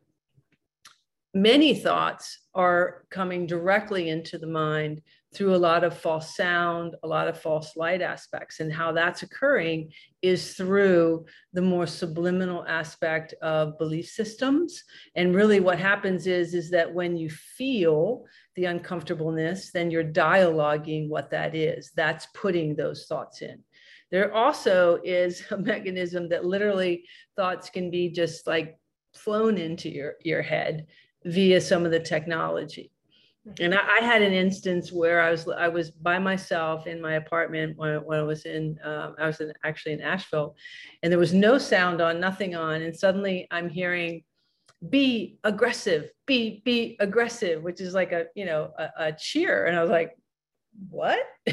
[1.32, 5.00] many thoughts are coming directly into the mind
[5.34, 8.60] through a lot of false sound, a lot of false light aspects.
[8.60, 11.24] And how that's occurring is through
[11.54, 14.84] the more subliminal aspect of belief systems.
[15.14, 18.24] And really what happens is, is that when you feel
[18.56, 21.92] the uncomfortableness, then you're dialoguing what that is.
[21.94, 23.62] That's putting those thoughts in.
[24.10, 27.04] There also is a mechanism that literally
[27.36, 28.78] thoughts can be just like
[29.14, 30.86] flown into your, your head
[31.24, 32.90] via some of the technology.
[33.60, 37.14] And I, I, had an instance where I was I was by myself in my
[37.14, 40.56] apartment when, when I was in um, I was in, actually in Asheville,
[41.02, 44.24] and there was no sound on, nothing on, and suddenly I'm hearing,
[44.90, 49.76] "Be aggressive, be be aggressive," which is like a you know a, a cheer, and
[49.76, 50.16] I was like,
[50.90, 51.20] "What?"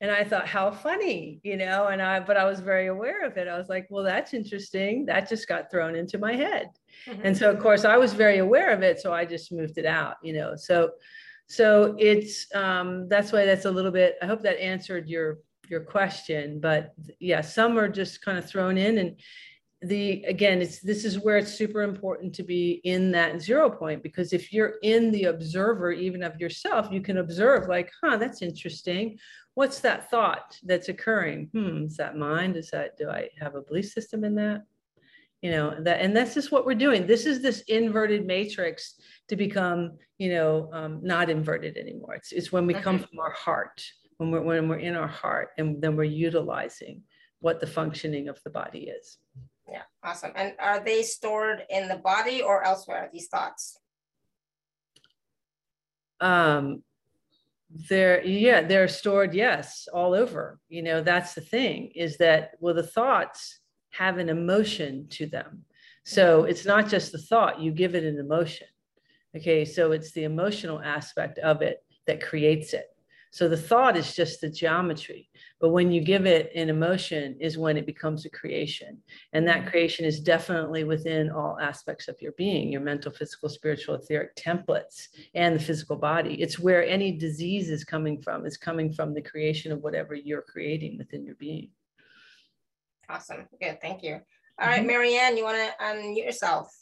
[0.00, 3.36] and I thought, "How funny," you know, and I but I was very aware of
[3.36, 3.48] it.
[3.48, 5.06] I was like, "Well, that's interesting.
[5.06, 6.68] That just got thrown into my head."
[7.06, 7.22] Mm-hmm.
[7.24, 9.00] And so, of course, I was very aware of it.
[9.00, 10.56] So I just moved it out, you know.
[10.56, 10.90] So,
[11.46, 14.16] so it's um, that's why that's a little bit.
[14.22, 15.38] I hope that answered your
[15.68, 16.60] your question.
[16.60, 19.16] But yeah, some are just kind of thrown in, and
[19.88, 24.02] the again, it's this is where it's super important to be in that zero point
[24.02, 28.42] because if you're in the observer, even of yourself, you can observe like, huh, that's
[28.42, 29.18] interesting.
[29.54, 31.48] What's that thought that's occurring?
[31.52, 32.56] Hmm, is that mind?
[32.56, 34.62] Is that do I have a belief system in that?
[35.44, 38.94] you know that and that's just what we're doing this is this inverted matrix
[39.28, 42.82] to become you know um, not inverted anymore it's, it's when we okay.
[42.82, 43.84] come from our heart
[44.16, 47.02] when we're when we're in our heart and then we're utilizing
[47.40, 49.18] what the functioning of the body is
[49.70, 53.78] yeah awesome and are they stored in the body or elsewhere these thoughts
[56.20, 56.82] um
[57.88, 62.74] they're yeah they're stored yes all over you know that's the thing is that well
[62.74, 63.60] the thoughts
[63.94, 65.64] have an emotion to them.
[66.04, 68.66] So it's not just the thought, you give it an emotion.
[69.36, 72.86] Okay, so it's the emotional aspect of it that creates it.
[73.34, 75.28] So the thought is just the geometry,
[75.58, 79.02] but when you give it an emotion is when it becomes a creation.
[79.32, 83.96] And that creation is definitely within all aspects of your being, your mental, physical, spiritual,
[83.96, 86.40] etheric templates, and the physical body.
[86.40, 90.42] It's where any disease is coming from, is coming from the creation of whatever you're
[90.42, 91.70] creating within your being.
[93.08, 93.48] Awesome.
[93.60, 93.80] Good.
[93.82, 94.20] Thank you.
[94.60, 94.86] All right, mm-hmm.
[94.86, 96.72] Marianne, you want to unmute yourself?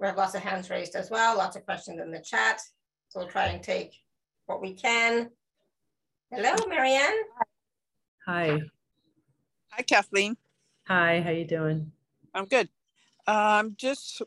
[0.00, 2.58] We have lots of hands raised as well, lots of questions in the chat.
[3.08, 3.94] So we'll try and take
[4.46, 5.30] what we can.
[6.30, 7.22] Hello, Marianne.
[8.26, 8.60] Hi.
[9.70, 10.36] Hi, Kathleen.
[10.86, 11.90] Hi, how you doing?
[12.34, 12.68] I'm good.
[13.26, 14.20] I'm um, just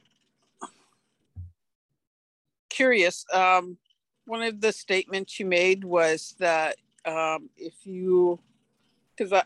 [2.70, 3.26] curious.
[3.32, 3.78] Um,
[4.26, 8.40] one of the statements you made was that um, if you
[9.16, 9.44] because I,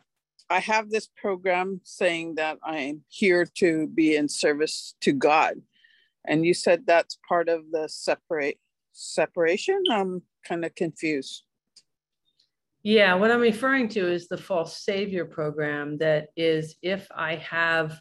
[0.50, 5.62] I have this program saying that I'm here to be in service to God.
[6.26, 8.60] And you said that's part of the separate
[8.96, 9.84] separation.
[9.92, 11.44] I'm kind of confused.
[12.82, 18.00] Yeah, what I'm referring to is the false savior program that is if I have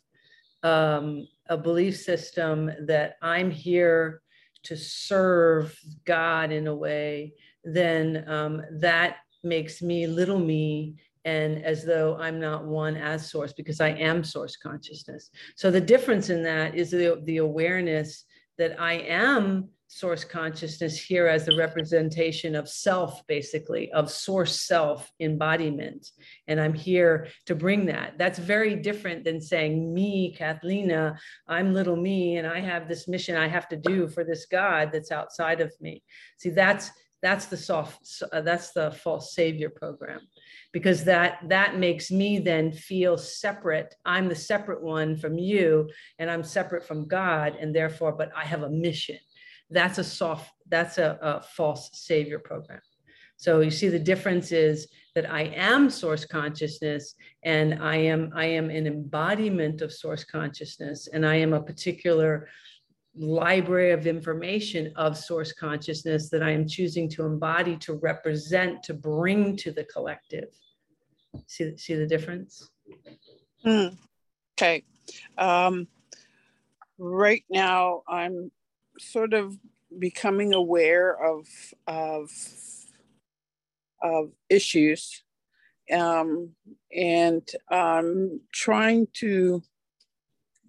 [0.63, 4.23] um, a belief system that I'm here
[4.65, 7.35] to serve God in a way,
[7.65, 13.55] then um, that makes me little me and as though I'm not one as source
[13.55, 15.31] because I am source consciousness.
[15.57, 18.25] So the difference in that is the, the awareness
[18.59, 25.13] that I am source consciousness here as the representation of self, basically, of source self
[25.21, 26.11] embodiment.
[26.49, 28.19] And I'm here to bring that.
[28.19, 31.17] That's very different than saying, me, Cathleena,
[31.47, 34.91] I'm little me, and I have this mission I have to do for this God
[34.93, 36.03] that's outside of me.
[36.39, 36.91] See, that's
[37.23, 40.21] that's the soft, uh, that's the false savior program
[40.75, 46.31] because that that makes me then feel separate i'm the separate one from you and
[46.31, 49.17] i'm separate from god and therefore but i have a mission
[49.71, 52.81] that's a soft that's a, a false savior program
[53.37, 58.45] so you see the difference is that i am source consciousness and i am i
[58.45, 62.49] am an embodiment of source consciousness and i am a particular
[63.17, 68.95] library of information of source consciousness that I am choosing to embody, to represent, to
[68.95, 70.49] bring to the collective.
[71.47, 72.71] See, see the difference?
[73.65, 73.97] Mm.
[74.59, 74.85] Okay.
[75.39, 75.87] Um,
[76.99, 78.51] right now, I'm
[78.99, 79.57] sort of
[79.99, 81.47] becoming aware of
[81.87, 82.31] of
[84.03, 85.23] of issues,
[85.93, 86.51] um,
[86.95, 89.63] and I'm trying to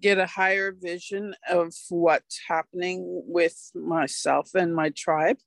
[0.01, 5.37] get a higher vision of what's happening with myself and my tribe,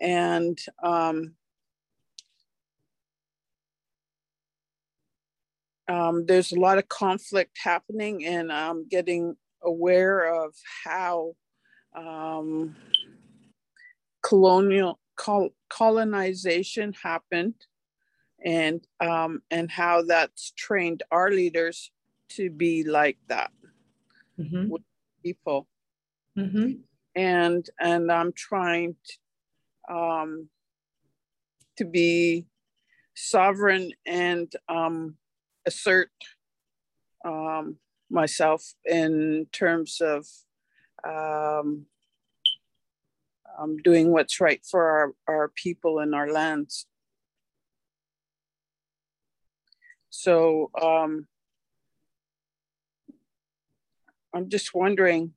[0.00, 1.34] and um,
[5.88, 10.54] um, there's a lot of conflict happening and I'm getting aware of
[10.84, 11.34] how
[11.94, 12.76] um,
[14.22, 17.54] colonial col- colonization happened
[18.44, 21.90] and um, and how that's trained our leaders
[22.30, 23.50] to be like that
[24.38, 24.68] mm-hmm.
[24.68, 24.82] with
[25.22, 25.66] people
[26.36, 26.72] mm-hmm.
[27.14, 30.48] and and i'm trying to, um,
[31.76, 32.46] to be
[33.14, 35.16] sovereign and um,
[35.66, 36.10] assert
[37.24, 37.76] um,
[38.10, 40.26] myself in terms of
[41.06, 41.86] um,
[43.58, 46.86] um, doing what's right for our, our people and our lands.
[50.10, 51.26] So um,
[54.34, 55.32] I'm just wondering,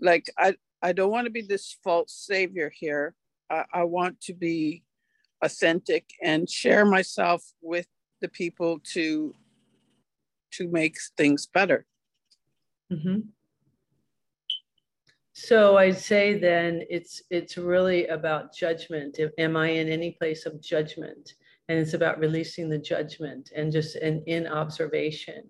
[0.00, 3.14] like, I, I don't want to be this false savior here.
[3.50, 4.82] I, I want to be
[5.42, 7.86] authentic and share myself with
[8.20, 9.34] the people to
[10.52, 11.84] to make things better.
[12.90, 13.20] Mm-hmm.
[15.38, 19.20] So I'd say then it's it's really about judgment.
[19.36, 21.34] Am I in any place of judgment?
[21.68, 25.42] And it's about releasing the judgment and just in, in observation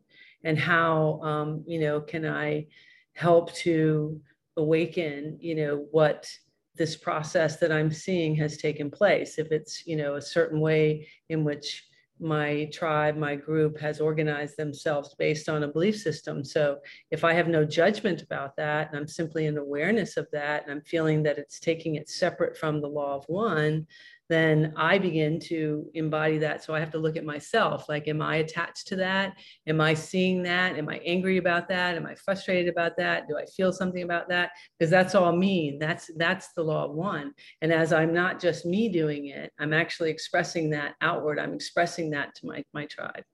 [0.42, 2.66] and how um, you know can I
[3.12, 4.20] help to
[4.56, 6.28] awaken you know what
[6.74, 9.38] this process that I'm seeing has taken place.
[9.38, 11.84] If it's you know a certain way in which
[12.18, 16.44] my tribe, my group has organized themselves based on a belief system.
[16.44, 16.78] So
[17.10, 20.72] if I have no judgment about that and I'm simply in awareness of that and
[20.72, 23.86] I'm feeling that it's taking it separate from the law of one,
[24.28, 26.64] then I begin to embody that.
[26.64, 29.34] So I have to look at myself like, am I attached to that?
[29.66, 30.76] Am I seeing that?
[30.76, 31.94] Am I angry about that?
[31.94, 33.28] Am I frustrated about that?
[33.28, 34.50] Do I feel something about that?
[34.78, 35.76] Because that's all me.
[35.80, 37.32] That's that's the law of one.
[37.62, 41.38] And as I'm not just me doing it, I'm actually expressing that outward.
[41.38, 43.24] I'm expressing that to my, my tribe,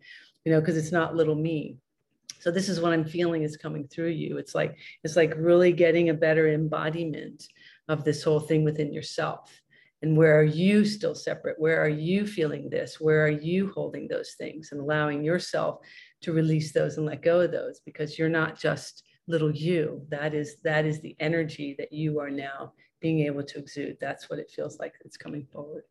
[0.44, 1.78] you know, because it's not little me.
[2.40, 4.36] So this is what I'm feeling is coming through you.
[4.36, 7.46] It's like it's like really getting a better embodiment
[7.88, 9.61] of this whole thing within yourself
[10.02, 11.58] and where are you still separate?
[11.58, 13.00] Where are you feeling this?
[13.00, 15.78] Where are you holding those things and allowing yourself
[16.22, 17.80] to release those and let go of those?
[17.84, 20.04] Because you're not just little you.
[20.10, 23.96] That is that is the energy that you are now being able to exude.
[24.00, 25.84] That's what it feels like it's coming forward.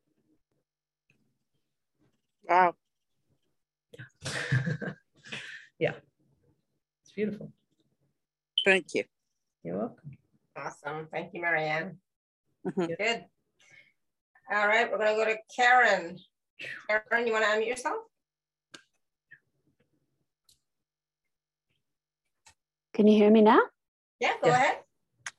[2.44, 2.76] Wow.
[3.98, 4.32] Yeah
[5.80, 5.94] yeah.
[7.04, 7.54] It's beautiful.
[8.66, 9.06] Thank you.
[9.64, 10.12] You're welcome.
[10.58, 11.08] Awesome.
[11.12, 11.98] Thank you marianne.
[12.68, 12.94] Mm-hmm.
[13.00, 13.26] good
[14.50, 16.18] all right, we're gonna go to Karen.
[16.88, 17.98] Karen, you wanna unmute yourself?
[22.94, 23.62] Can you hear me now?
[24.20, 24.56] Yeah, go yeah.
[24.56, 24.78] ahead.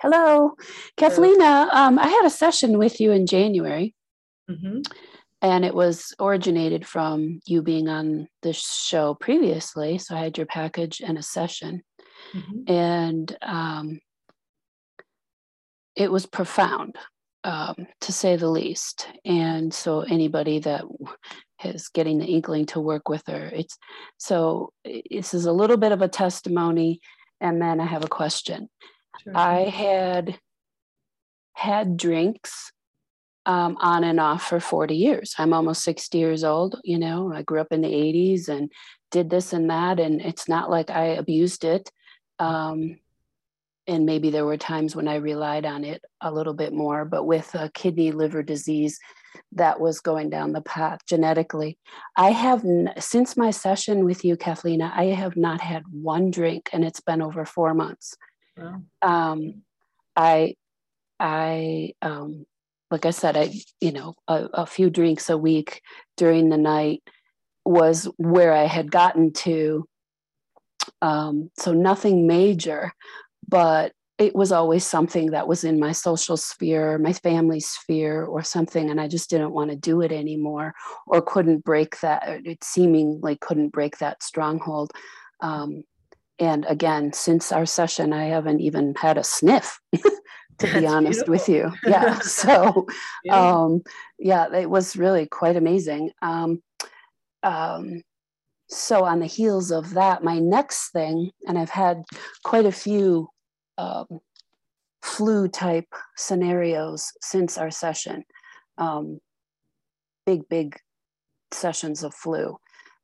[0.01, 0.57] Hello,
[0.97, 1.73] Cathleena.
[1.73, 3.95] Um, I had a session with you in January,
[4.51, 4.81] mm-hmm.
[5.41, 9.99] and it was originated from you being on the show previously.
[9.99, 11.83] So I had your package and a session,
[12.35, 12.73] mm-hmm.
[12.73, 14.01] and um,
[15.95, 16.97] it was profound
[17.45, 19.09] um, to say the least.
[19.25, 20.85] And so anybody that
[21.65, 23.79] is getting the inkling to work with her, it's
[24.19, 27.01] so this is a little bit of a testimony,
[27.41, 28.69] and then I have a question.
[29.23, 29.37] Sure.
[29.37, 30.39] I had
[31.55, 32.73] had drinks
[33.47, 35.35] um, on and off for 40 years.
[35.39, 36.81] I'm almost 60 years old.
[36.85, 38.71] You know, I grew up in the 80s and
[39.11, 41.91] did this and that, and it's not like I abused it.
[42.39, 42.99] Um,
[43.87, 47.25] and maybe there were times when I relied on it a little bit more, but
[47.25, 48.99] with a kidney liver disease
[49.53, 51.79] that was going down the path genetically.
[52.17, 52.63] I have,
[52.99, 57.23] since my session with you, Kathleen, I have not had one drink and it's been
[57.23, 58.15] over four months.
[58.57, 58.83] Wow.
[59.01, 59.63] Um,
[60.15, 60.55] I,
[61.19, 62.47] I, um,
[62.91, 65.81] like I said, I, you know, a, a few drinks a week
[66.17, 67.03] during the night
[67.65, 69.89] was where I had gotten to.
[71.01, 72.93] Um, so nothing major,
[73.53, 78.43] but it was always something that was in my social sphere, my family sphere, or
[78.43, 80.75] something, and I just didn't want to do it anymore,
[81.07, 82.23] or couldn't break that.
[82.47, 84.91] It seemingly couldn't break that stronghold.
[85.41, 85.85] Um,
[86.39, 90.01] and again, since our session, I haven't even had a sniff, to
[90.59, 91.33] That's be honest beautiful.
[91.33, 91.73] with you.
[91.85, 92.19] Yeah.
[92.23, 92.87] So,
[93.25, 93.37] yeah.
[93.37, 93.83] Um,
[94.19, 96.13] yeah, it was really quite amazing.
[96.23, 96.63] Um,
[97.43, 98.01] um,
[98.69, 102.05] so, on the heels of that, my next thing, and I've had
[102.45, 103.29] quite a few
[103.79, 104.21] um,
[105.03, 108.25] flu type scenarios since our session.
[108.79, 109.19] Um,
[110.27, 110.77] big, big
[111.53, 112.59] sessions of flu.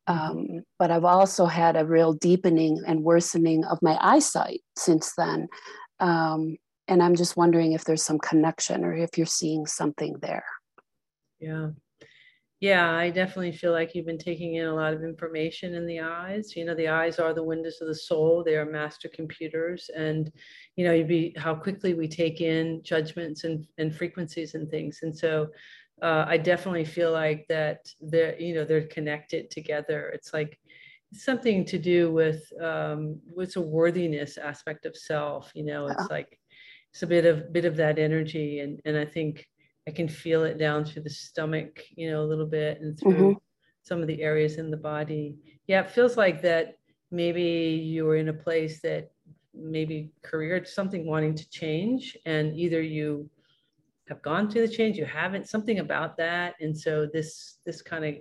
[0.08, 0.12] Mm-hmm.
[0.12, 5.48] Um, but I've also had a real deepening and worsening of my eyesight since then.
[6.00, 6.56] Um,
[6.86, 10.44] and I'm just wondering if there's some connection or if you're seeing something there.
[11.38, 11.70] Yeah.
[12.60, 16.00] Yeah, I definitely feel like you've been taking in a lot of information in the
[16.00, 16.56] eyes.
[16.56, 18.42] You know, the eyes are the windows of the soul.
[18.42, 19.88] They are master computers.
[19.96, 20.32] And,
[20.74, 25.00] you know, you'd be how quickly we take in judgments and, and frequencies and things.
[25.02, 25.48] And so
[26.02, 30.08] uh, I definitely feel like that they're, you know, they're connected together.
[30.08, 30.58] It's like
[31.12, 35.52] something to do with um, what's a worthiness aspect of self.
[35.54, 36.36] You know, it's like
[36.92, 38.58] it's a bit of bit of that energy.
[38.60, 39.46] And and I think
[39.88, 43.12] I can feel it down through the stomach, you know, a little bit and through
[43.12, 43.38] mm-hmm.
[43.82, 45.38] some of the areas in the body.
[45.66, 46.76] Yeah, it feels like that
[47.10, 49.10] maybe you were in a place that
[49.54, 53.30] maybe career something wanting to change and either you
[54.08, 58.04] have gone through the change you haven't something about that and so this this kind
[58.04, 58.14] of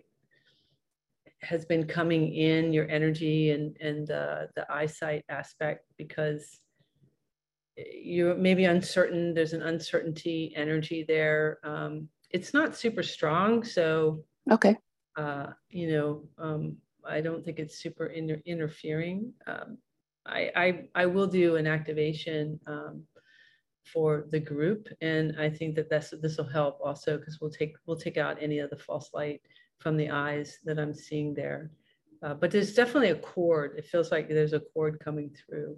[1.42, 6.60] has been coming in your energy and and uh, the eyesight aspect because
[7.78, 9.34] you're maybe uncertain.
[9.34, 11.60] There's an uncertainty energy there.
[11.64, 14.76] Um, it's not super strong, so okay.
[15.16, 19.34] Uh, you know, um, I don't think it's super inter- interfering.
[19.46, 19.78] Um,
[20.26, 23.04] I, I I will do an activation um,
[23.86, 27.76] for the group, and I think that that's this will help also because we'll take
[27.86, 29.42] we'll take out any of the false light
[29.80, 31.72] from the eyes that I'm seeing there.
[32.24, 33.76] Uh, but there's definitely a cord.
[33.78, 35.78] It feels like there's a cord coming through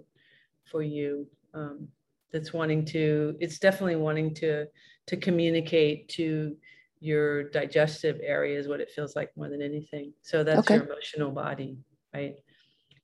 [0.64, 1.88] for you um,
[2.32, 3.36] that's wanting to.
[3.40, 4.66] It's definitely wanting to
[5.06, 6.56] to communicate to
[7.00, 10.12] your digestive areas what it feels like more than anything.
[10.22, 10.76] So that's okay.
[10.76, 11.78] your emotional body,
[12.14, 12.34] right?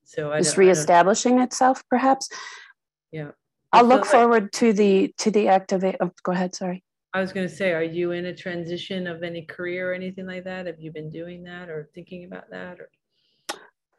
[0.03, 2.29] So I it's reestablishing itself, perhaps.
[3.11, 3.31] Yeah.
[3.73, 5.97] I'll look forward to the to the activate.
[5.99, 6.55] Oh, go ahead.
[6.55, 6.83] Sorry.
[7.13, 10.27] I was going to say, are you in a transition of any career or anything
[10.27, 10.67] like that?
[10.67, 12.89] Have you been doing that or thinking about that or?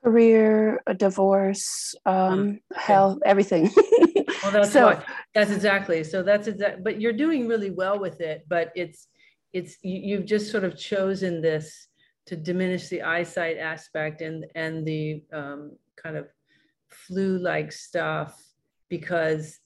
[0.05, 2.82] Career, a divorce, um, okay.
[2.82, 3.70] health, everything.
[4.42, 6.05] well, that's so, what, that's exactly.
[6.05, 9.09] So that's exactly, but you're doing really well with it, but it's,
[9.53, 11.88] it's, you, you've just sort of chosen this
[12.26, 16.28] to diminish the eyesight aspect and, and the um, kind of
[16.88, 18.40] flu-like stuff
[18.88, 19.59] because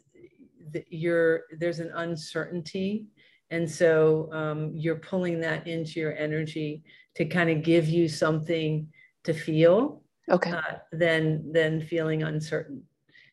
[0.70, 3.06] the, you're, there's an uncertainty
[3.52, 6.82] and so um, you're pulling that into your energy
[7.16, 8.88] to kind of give you something
[9.24, 12.82] to feel okay uh, than than feeling uncertain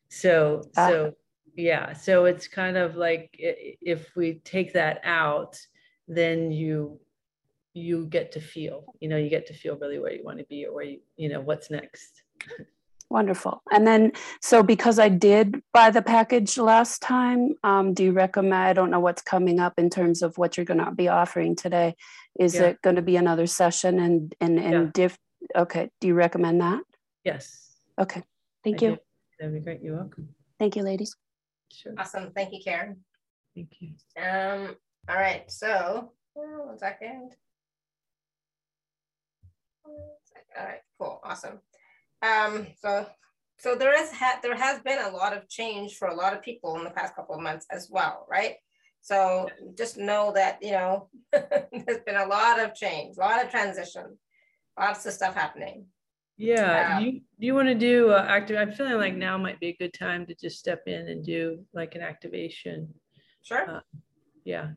[0.10, 0.88] so ah.
[0.88, 1.14] so
[1.56, 5.60] yeah so it's kind of like if we take that out
[6.08, 7.00] then you
[7.74, 10.46] you get to feel you know you get to feel really where you want to
[10.46, 12.24] be or where you you know what's next
[13.12, 13.64] Wonderful.
[13.72, 18.54] And then, so because I did buy the package last time, um, do you recommend?
[18.54, 21.56] I don't know what's coming up in terms of what you're going to be offering
[21.56, 21.96] today.
[22.40, 22.66] Is yeah.
[22.66, 24.92] it going to be another session and and and yeah.
[24.94, 25.18] diff?
[25.56, 25.90] Okay.
[26.00, 26.84] Do you recommend that?
[27.24, 27.78] Yes.
[28.00, 28.24] Okay.
[28.64, 28.98] Thank I you.
[29.40, 29.82] That'd be great.
[29.82, 30.30] You're welcome.
[30.58, 31.16] Thank you, ladies.
[31.72, 31.94] Sure.
[31.98, 32.32] Awesome.
[32.36, 32.98] Thank you, Karen.
[33.56, 33.90] Thank you.
[34.22, 34.76] Um.
[35.08, 35.50] All right.
[35.50, 37.36] So one second.
[39.86, 40.82] All right.
[41.00, 41.20] Cool.
[41.24, 41.60] Awesome.
[42.22, 43.08] Um, so
[43.60, 46.42] so there is ha- there has been a lot of change for a lot of
[46.42, 48.56] people in the past couple of months as well, right?
[49.02, 53.50] So just know that you know there's been a lot of change, a lot of
[53.50, 54.18] transition,
[54.78, 55.86] lots of stuff happening.
[56.38, 58.58] Yeah, um, you you want to do uh, active?
[58.58, 61.66] I'm feeling like now might be a good time to just step in and do
[61.74, 62.94] like an activation.
[63.44, 63.70] Sure.
[63.70, 63.80] Uh,
[64.46, 64.70] yeah.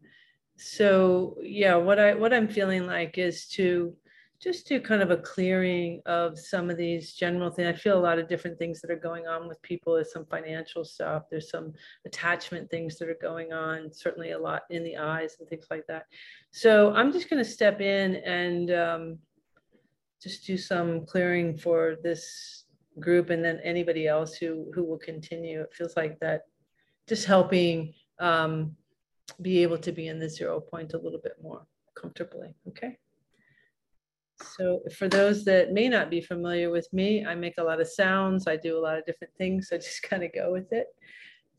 [0.56, 3.96] So yeah, what I what I'm feeling like is to
[4.42, 7.68] just do kind of a clearing of some of these general things.
[7.68, 9.94] I feel a lot of different things that are going on with people.
[9.94, 11.24] There's some financial stuff.
[11.30, 11.72] There's some
[12.06, 13.92] attachment things that are going on.
[13.92, 16.06] Certainly a lot in the eyes and things like that.
[16.50, 19.18] So I'm just going to step in and um,
[20.22, 22.64] just do some clearing for this
[23.00, 25.62] group and then anybody else who who will continue.
[25.62, 26.42] It feels like that
[27.08, 28.76] just helping um,
[29.40, 32.54] be able to be in the zero point a little bit more comfortably.
[32.68, 32.96] Okay.
[34.56, 37.88] So for those that may not be familiar with me, I make a lot of
[37.88, 38.46] sounds.
[38.46, 39.68] I do a lot of different things.
[39.68, 40.86] So just kind of go with it.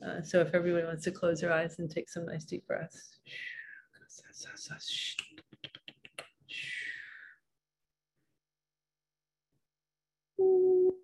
[0.05, 3.19] Uh, so if everyone wants to close their eyes and take some nice deep breaths.
[10.43, 11.02] Ooh.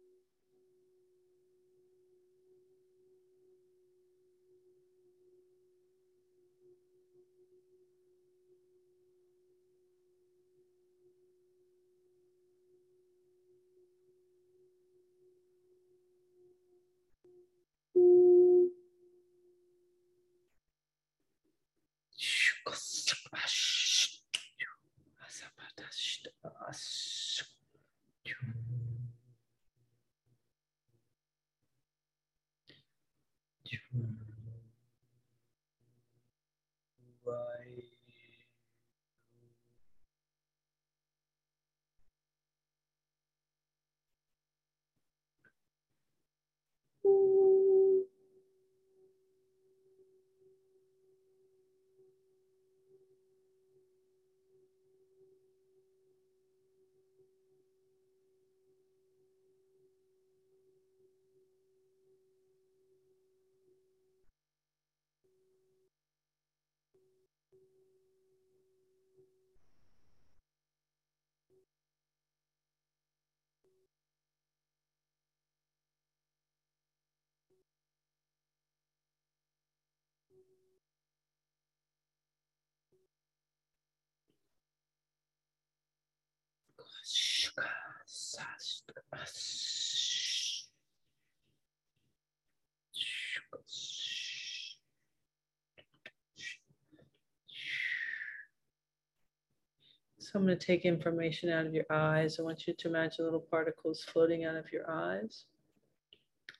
[100.31, 102.39] So I'm going to take information out of your eyes.
[102.39, 105.45] I want you to imagine little particles floating out of your eyes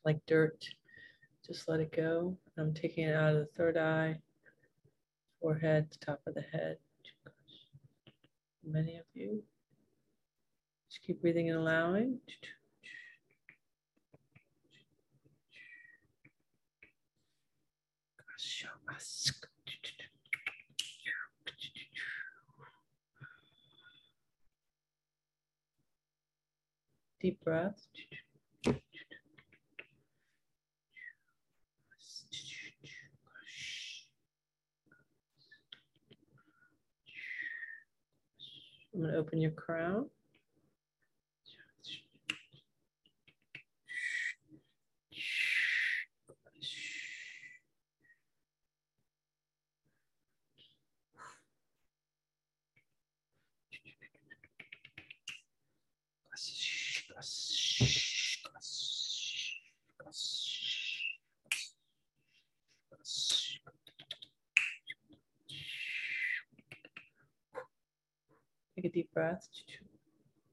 [0.04, 0.66] like dirt.
[1.46, 2.36] Just let it go.
[2.58, 4.20] I'm taking it out of the third eye,
[5.40, 6.78] forehead, top of the head.
[8.64, 9.44] Many of you.
[10.90, 12.18] Just keep breathing and allowing.
[27.22, 27.86] Deep breath.
[28.66, 28.80] I'm
[39.02, 40.10] going to open your crown.
[57.22, 57.26] Take
[68.86, 69.46] a deep breath.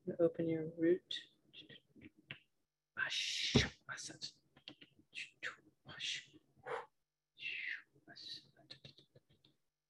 [0.07, 1.01] and Open your root.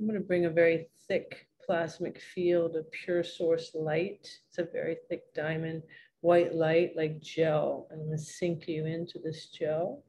[0.00, 4.28] I'm going to bring a very thick plasmic field of pure source light.
[4.48, 5.82] It's a very thick diamond
[6.20, 7.88] white light like gel.
[7.90, 10.04] I'm to sink you into this gel.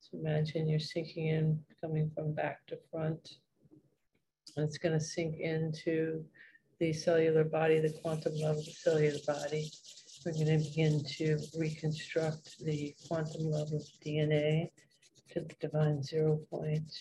[0.00, 3.38] So imagine you're sinking in, coming from back to front.
[4.56, 6.24] And it's going to sink into
[6.78, 9.70] the cellular body, the quantum level of the cellular body.
[10.24, 14.70] We're going to begin to reconstruct the quantum level of DNA
[15.32, 16.92] to the divine zero point.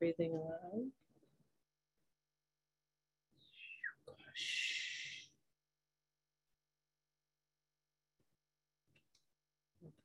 [0.00, 0.86] Breathing aloud.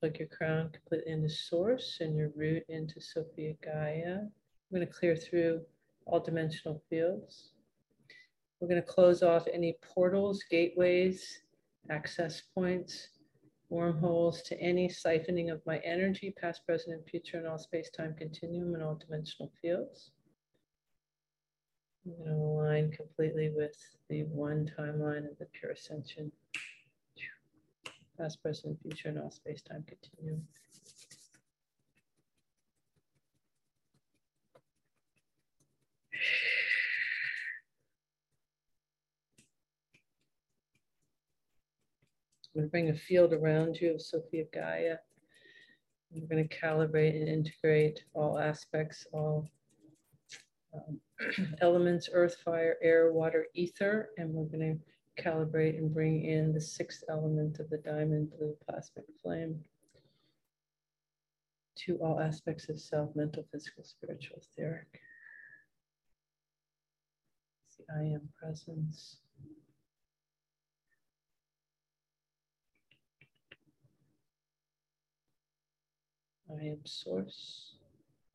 [0.02, 4.18] Plug your crown completely into source and your root into Sophia Gaia.
[4.20, 4.30] I'm
[4.72, 5.62] going to clear through
[6.06, 7.54] all dimensional fields.
[8.60, 11.40] We're going to close off any portals, gateways,
[11.90, 13.10] access points,
[13.70, 18.74] wormholes to any siphoning of my energy, past, present, and future, in all space-time continuum
[18.74, 20.12] and all dimensional fields.
[22.06, 23.76] I'm going to align completely with
[24.10, 26.32] the one timeline of the pure ascension.
[28.18, 30.48] Past, present, future, and all space-time continuum.
[42.56, 44.96] I'm going to bring a field around you of Sophia Gaia.
[46.10, 49.50] We're going to calibrate and integrate all aspects, all
[50.74, 51.00] um,
[51.62, 56.62] elements, earth, fire, air, water, ether, and we're going to calibrate and bring in the
[56.62, 59.60] sixth element of the diamond blue plasmic flame
[61.76, 65.02] to all aspects of self, mental, physical, spiritual, etheric.
[67.78, 69.18] The I am presence.
[76.50, 77.76] I am source.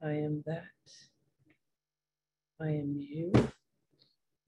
[0.02, 0.64] I am that.
[2.60, 3.32] I am you.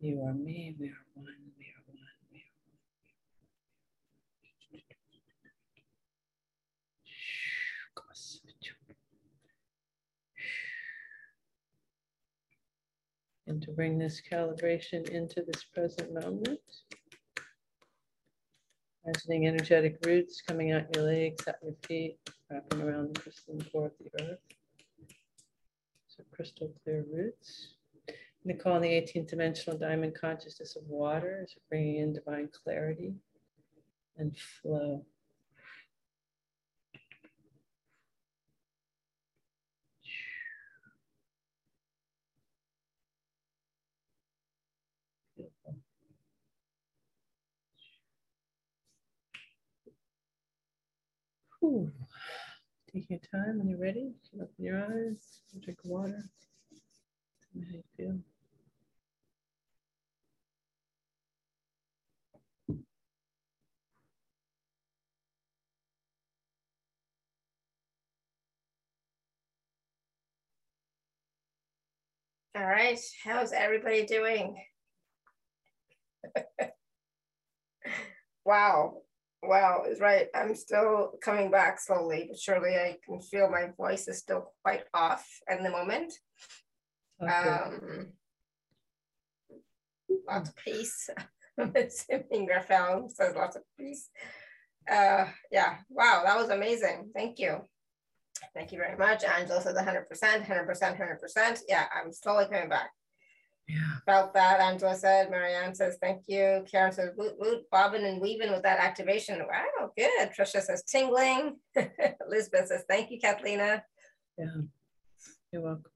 [0.01, 0.75] You are me.
[0.81, 1.27] We are one.
[1.57, 1.99] We are one.
[2.33, 2.49] We are one.
[13.47, 16.61] And to bring this calibration into this present moment.
[19.05, 22.19] Imagining energetic roots coming out your legs, out your feet,
[22.51, 24.39] wrapping around the crystalline core of the earth.
[26.07, 27.75] So crystal clear roots.
[28.45, 33.15] Nicole in the 18th dimensional diamond consciousness of water is bringing in divine clarity
[34.19, 35.05] and flow.
[51.65, 51.91] Ooh.
[52.93, 54.13] Take your time when you're ready.
[54.35, 56.29] Open your eyes, drink water.
[57.41, 58.19] Tell me how you feel.
[72.55, 74.57] All right, how's everybody doing?
[78.45, 79.03] wow,
[79.43, 80.29] wow, right.
[80.35, 84.85] I'm still coming back slowly, but surely I can feel my voice is still quite
[84.95, 86.13] off at the moment.
[87.23, 87.33] Okay.
[87.33, 88.09] Um,
[90.29, 91.11] lots of peace.
[91.59, 94.09] I'm assuming Raphael says lots of peace.
[94.91, 97.11] Uh, yeah, wow, that was amazing.
[97.15, 97.59] Thank you.
[98.55, 99.25] Thank you very much.
[99.25, 100.07] Angela says 100%,
[100.47, 101.59] 100%, 100%.
[101.69, 102.91] Yeah, I'm slowly coming back.
[103.73, 103.97] Yeah.
[104.05, 105.31] Felt that, Angela said.
[105.31, 106.63] Marianne says, thank you.
[106.71, 109.39] Karen says, woot, woot, bobbing and weaving with that activation.
[109.39, 110.31] Wow, good.
[110.31, 111.57] Trisha says, tingling.
[112.27, 113.59] Elizabeth says, thank you, Kathleen.
[113.59, 113.81] Yeah.
[115.53, 115.91] You're welcome.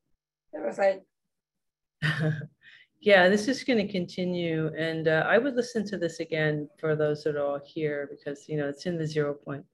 [0.55, 1.05] It was like,
[3.01, 4.71] yeah, this is going to continue.
[4.75, 8.49] And uh, I would listen to this again for those that are all here because,
[8.49, 9.65] you know, it's in the zero point.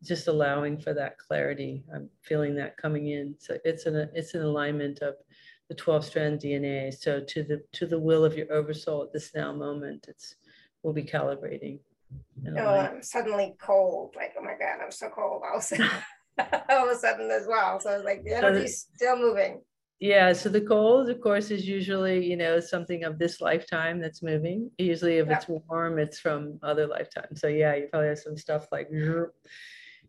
[0.00, 1.82] It's just allowing for that clarity.
[1.92, 3.34] I'm feeling that coming in.
[3.40, 5.14] So it's an, it's an alignment of
[5.68, 6.92] the 12 strand DNA.
[6.96, 10.36] So to the, to the will of your oversoul at this now moment, it's,
[10.82, 11.80] we'll be calibrating.
[12.46, 12.66] oh.
[12.66, 14.14] I'm suddenly cold.
[14.16, 15.42] Like, oh my God, I'm so cold.
[15.44, 15.90] All of a sudden,
[16.70, 17.80] all of a sudden as well.
[17.80, 19.60] So it's like the energy's still moving.
[20.00, 24.22] Yeah, so the cold, of course, is usually, you know, something of this lifetime that's
[24.22, 24.70] moving.
[24.78, 27.40] Usually if it's warm, it's from other lifetimes.
[27.40, 28.88] So yeah, you probably have some stuff like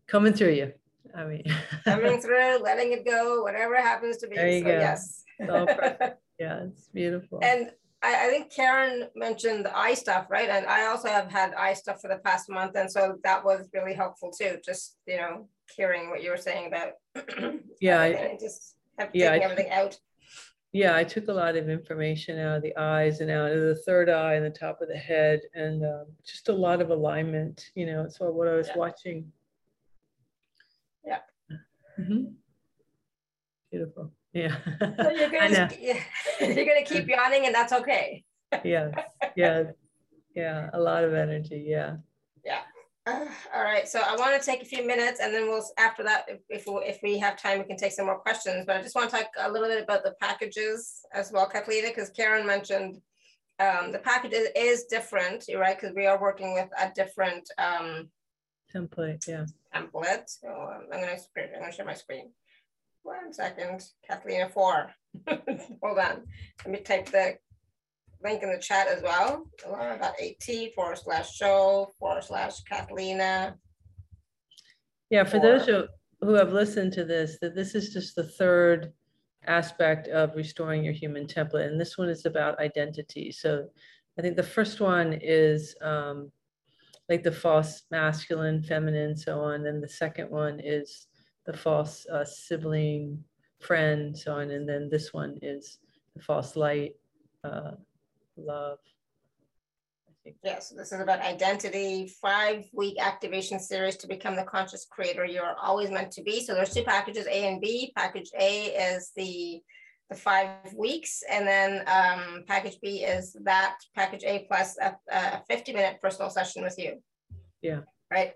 [0.06, 0.74] coming through you.
[1.16, 1.44] I mean,
[1.86, 4.36] Coming through, letting it go, whatever happens to be.
[4.36, 4.72] There you so go.
[4.72, 5.24] yes.
[5.40, 6.20] Perfect.
[6.40, 7.40] yeah, it's beautiful.
[7.42, 7.72] And
[8.02, 10.50] I, I think Karen mentioned the eye stuff, right?
[10.50, 12.76] And I also have had eye stuff for the past month.
[12.76, 14.58] And so that was really helpful too.
[14.64, 16.94] Just, you know, hearing what you were saying about
[17.82, 19.98] Yeah, I- just have Yeah, taking I- everything out.
[20.72, 23.76] Yeah, I took a lot of information out of the eyes and out of the
[23.88, 27.72] third eye and the top of the head and um, just a lot of alignment,
[27.74, 28.78] you know, so what I was Yeah.
[28.78, 29.32] watching.
[31.04, 31.20] Yeah.
[32.00, 32.34] Mhm.
[33.72, 34.12] Beautiful.
[34.34, 34.56] Yeah.
[34.80, 35.70] So you're gonna,
[36.40, 38.24] you're gonna keep yawning and that's okay.
[38.64, 38.90] yeah,
[39.36, 39.64] yeah,
[40.36, 41.98] yeah, a lot of energy, yeah.
[43.06, 43.26] Uh,
[43.56, 46.26] all right, so I want to take a few minutes and then we'll, after that,
[46.28, 48.82] if, if, we- if we have time, we can take some more questions, but I
[48.84, 52.46] just want to talk a little bit about the packages as well, Kathleen, because Karen
[52.46, 52.98] mentioned
[53.60, 58.10] um, the package is, is different, right, because we are working with a different um,
[58.76, 59.46] Template, yeah.
[59.74, 60.26] template.
[60.28, 61.18] So um, I'm gonna,
[61.56, 62.32] I'm gonna share my screen.
[63.04, 64.92] One second, Kathleen, four.
[65.28, 66.24] Hold on,
[66.66, 67.36] let me type the
[68.24, 69.46] link in the chat as well.
[69.66, 73.56] Alara.at forward slash show forward slash Cathleena.
[75.10, 75.86] Yeah, for those who,
[76.22, 78.94] who have listened to this, that this is just the third
[79.48, 81.68] aspect of restoring your human template.
[81.68, 83.32] And this one is about identity.
[83.32, 83.68] So
[84.18, 86.32] I think the first one is um,
[87.08, 89.66] like the false masculine, feminine, so on.
[89.66, 91.08] And the second one is
[91.50, 93.24] the false uh, sibling,
[93.60, 94.52] friend, so on.
[94.52, 95.80] And then this one is
[96.16, 96.94] the false light,
[97.44, 97.72] uh,
[98.38, 98.78] love.
[100.08, 100.36] I think.
[100.44, 105.26] Yeah, so this is about identity, five week activation series to become the conscious creator
[105.26, 106.40] you're always meant to be.
[106.40, 107.92] So there's two packages, A and B.
[107.98, 109.62] Package A is the
[110.12, 115.44] the five weeks, and then um, package B is that package A plus a, a
[115.48, 117.00] 50 minute personal session with you.
[117.62, 117.82] Yeah.
[118.12, 118.34] Right.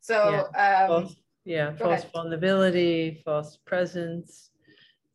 [0.00, 2.12] So um, False, yeah, go false ahead.
[2.12, 4.50] vulnerability, false presence.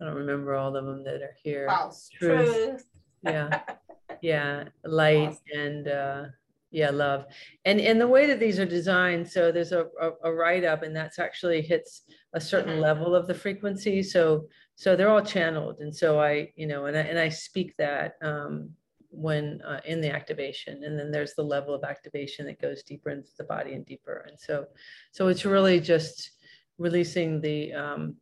[0.01, 1.67] I don't remember all of them that are here.
[1.67, 2.55] false truth.
[2.55, 2.85] truth.
[3.23, 3.61] Yeah,
[4.21, 6.25] yeah, light and uh,
[6.71, 7.25] yeah love
[7.65, 10.95] and and the way that these are designed so there's a, a, a write-up and
[10.95, 12.03] that's actually hits
[12.33, 12.81] a certain mm-hmm.
[12.81, 16.97] level of the frequency so so they're all channeled and so i you know and
[16.97, 18.69] i, and I speak that um,
[19.17, 23.09] when uh, in the activation and then there's the level of activation that goes deeper
[23.09, 24.25] into the body and deeper.
[24.27, 24.65] And so
[25.11, 26.31] so it's really just
[26.77, 28.15] releasing the um,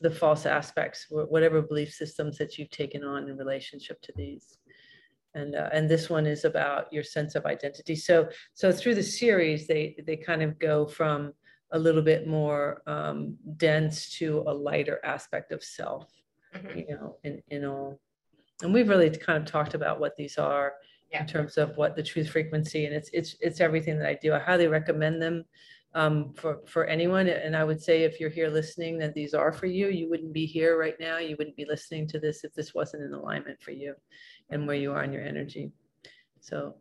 [0.00, 4.56] the false aspects whatever belief systems that you've taken on in relationship to these.
[5.34, 7.94] And uh, and this one is about your sense of identity.
[7.94, 11.34] So so through the series they they kind of go from
[11.72, 16.10] a little bit more um, dense to a lighter aspect of self
[16.54, 16.78] mm-hmm.
[16.78, 18.00] you know in in all
[18.62, 20.74] and we've really kind of talked about what these are
[21.10, 21.20] yeah.
[21.20, 24.32] in terms of what the truth frequency and it's it's it's everything that i do.
[24.32, 25.44] I highly recommend them
[25.94, 27.28] um, for for anyone.
[27.28, 30.32] And i would say if you're here listening that these are for you you wouldn't
[30.32, 31.18] be here right now.
[31.18, 33.94] You wouldn't be listening to this if this wasn't in alignment for you
[34.50, 35.72] and where you are in your energy.
[36.40, 36.76] So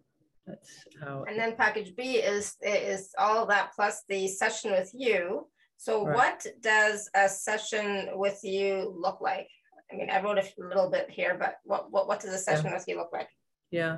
[0.46, 5.48] that's how and then package b is is all that plus the session with you.
[5.78, 6.16] So right.
[6.16, 9.48] what does a session with you look like
[9.92, 12.66] I mean, I wrote a little bit here, but what what, what does a session
[12.68, 12.74] yeah.
[12.76, 13.30] with you look like?
[13.72, 13.98] Yeah.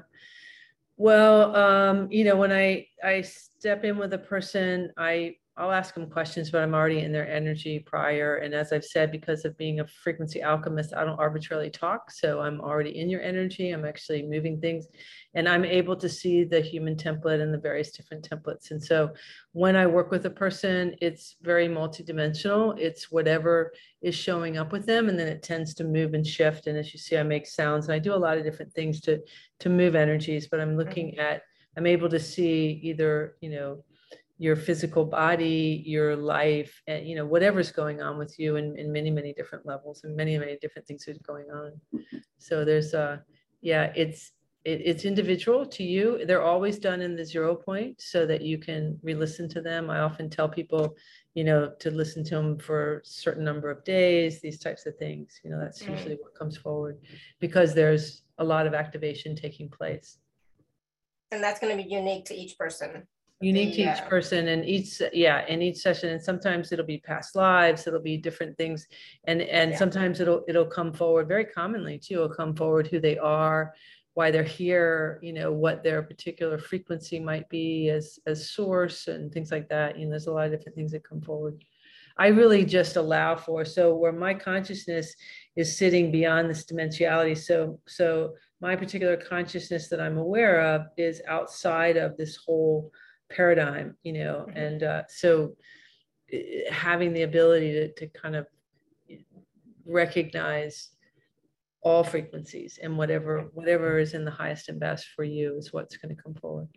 [0.98, 5.94] Well, um, you know, when I I step in with a person, I I'll ask
[5.94, 8.38] them questions, but I'm already in their energy prior.
[8.38, 12.10] And as I've said, because of being a frequency alchemist, I don't arbitrarily talk.
[12.10, 13.72] So I'm already in your energy.
[13.72, 14.88] I'm actually moving things
[15.34, 18.72] and I'm able to see the human template and the various different templates.
[18.72, 19.12] And so
[19.52, 22.80] when I work with a person, it's very multidimensional.
[22.80, 25.10] It's whatever is showing up with them.
[25.10, 26.68] And then it tends to move and shift.
[26.68, 29.02] And as you see, I make sounds and I do a lot of different things
[29.02, 29.20] to,
[29.60, 31.42] to move energies, but I'm looking at,
[31.78, 33.84] I'm able to see either, you know,
[34.42, 38.92] your physical body, your life, and you know whatever's going on with you in, in
[38.92, 41.72] many many different levels and many many different things are going on.
[42.40, 43.22] So there's a
[43.62, 44.32] yeah, it's
[44.66, 46.26] it, it's individual to you.
[46.26, 49.92] They're always done in the zero point so that you can re-listen to them.
[49.92, 50.96] I often tell people,
[51.36, 54.42] you know, to listen to them for a certain number of days.
[54.42, 55.40] These types of things.
[55.44, 55.92] You know, that's mm-hmm.
[55.92, 56.98] usually what comes forward
[57.40, 60.18] because there's a lot of activation taking place.
[61.32, 63.08] And that's going to be unique to each person
[63.42, 67.36] unique to each person and each yeah in each session and sometimes it'll be past
[67.36, 68.88] lives it'll be different things
[69.26, 69.78] and and yeah.
[69.78, 73.74] sometimes it'll it'll come forward very commonly too it'll come forward who they are
[74.14, 79.32] why they're here you know what their particular frequency might be as as source and
[79.32, 81.64] things like that you know there's a lot of different things that come forward
[82.18, 85.16] i really just allow for so where my consciousness
[85.56, 91.22] is sitting beyond this dimensionality so so my particular consciousness that i'm aware of is
[91.28, 92.92] outside of this whole
[93.36, 94.58] paradigm, you know, mm-hmm.
[94.58, 95.56] and uh, so
[96.32, 98.48] eh, having the ability to, to kind of
[99.86, 100.90] recognize
[101.84, 105.98] all frequencies and whatever whatever is in the highest and best for you is what's
[105.98, 106.68] going to come forward.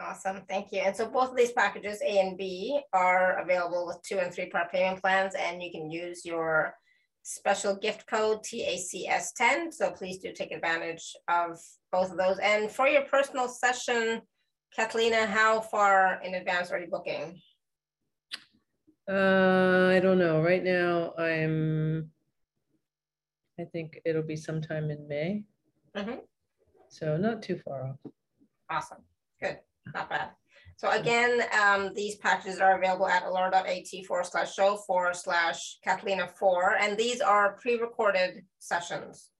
[0.00, 0.80] Awesome, thank you.
[0.80, 4.50] And so both of these packages, A and B, are available with two and three
[4.50, 6.74] part payment plans, and you can use your
[7.22, 9.72] special gift code TACS10.
[9.72, 11.58] So please do take advantage of
[11.90, 12.38] both of those.
[12.38, 14.20] And for your personal session
[14.76, 17.40] Cathleena, how far in advance are you booking?
[19.08, 20.42] Uh, I don't know.
[20.42, 22.10] Right now, I'm.
[23.60, 25.44] I think it'll be sometime in May.
[25.96, 26.18] Mm-hmm.
[26.88, 28.12] So not too far off.
[28.68, 29.02] Awesome.
[29.40, 29.58] Good.
[29.94, 30.30] Not bad.
[30.76, 36.28] So again, um, these packages are available at alara.at forward slash show forward slash Cathleena
[36.36, 39.30] four, and these are pre-recorded sessions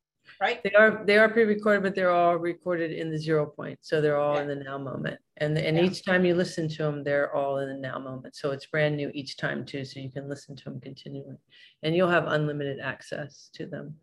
[0.41, 0.63] right?
[0.63, 3.79] They are they are pre-recorded, but they're all recorded in the zero point.
[3.83, 4.43] So they're all yeah.
[4.43, 5.19] in the now moment.
[5.39, 5.85] And and yeah.
[5.85, 8.37] each time you listen to them, they're all in the now moment.
[8.37, 9.85] So it's brand new each time too.
[9.85, 11.37] So you can listen to them continually.
[11.83, 13.97] And you'll have unlimited access to them.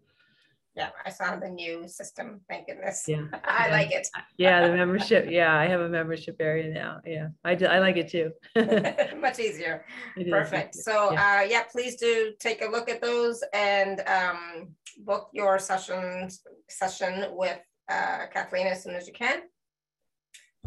[0.75, 2.39] Yeah, I saw the new system.
[2.47, 3.03] Thank goodness.
[3.05, 3.71] Yeah, I yeah.
[3.73, 4.07] like it.
[4.37, 5.27] yeah, the membership.
[5.29, 7.01] Yeah, I have a membership area now.
[7.05, 7.65] Yeah, I do.
[7.65, 8.31] I like it too.
[9.19, 9.85] Much easier.
[10.15, 10.75] It Perfect.
[10.75, 11.41] So yeah.
[11.41, 14.69] Uh, yeah, please do take a look at those and um,
[14.99, 16.29] book your session
[16.69, 19.41] session with uh, Cathleena as soon as you can.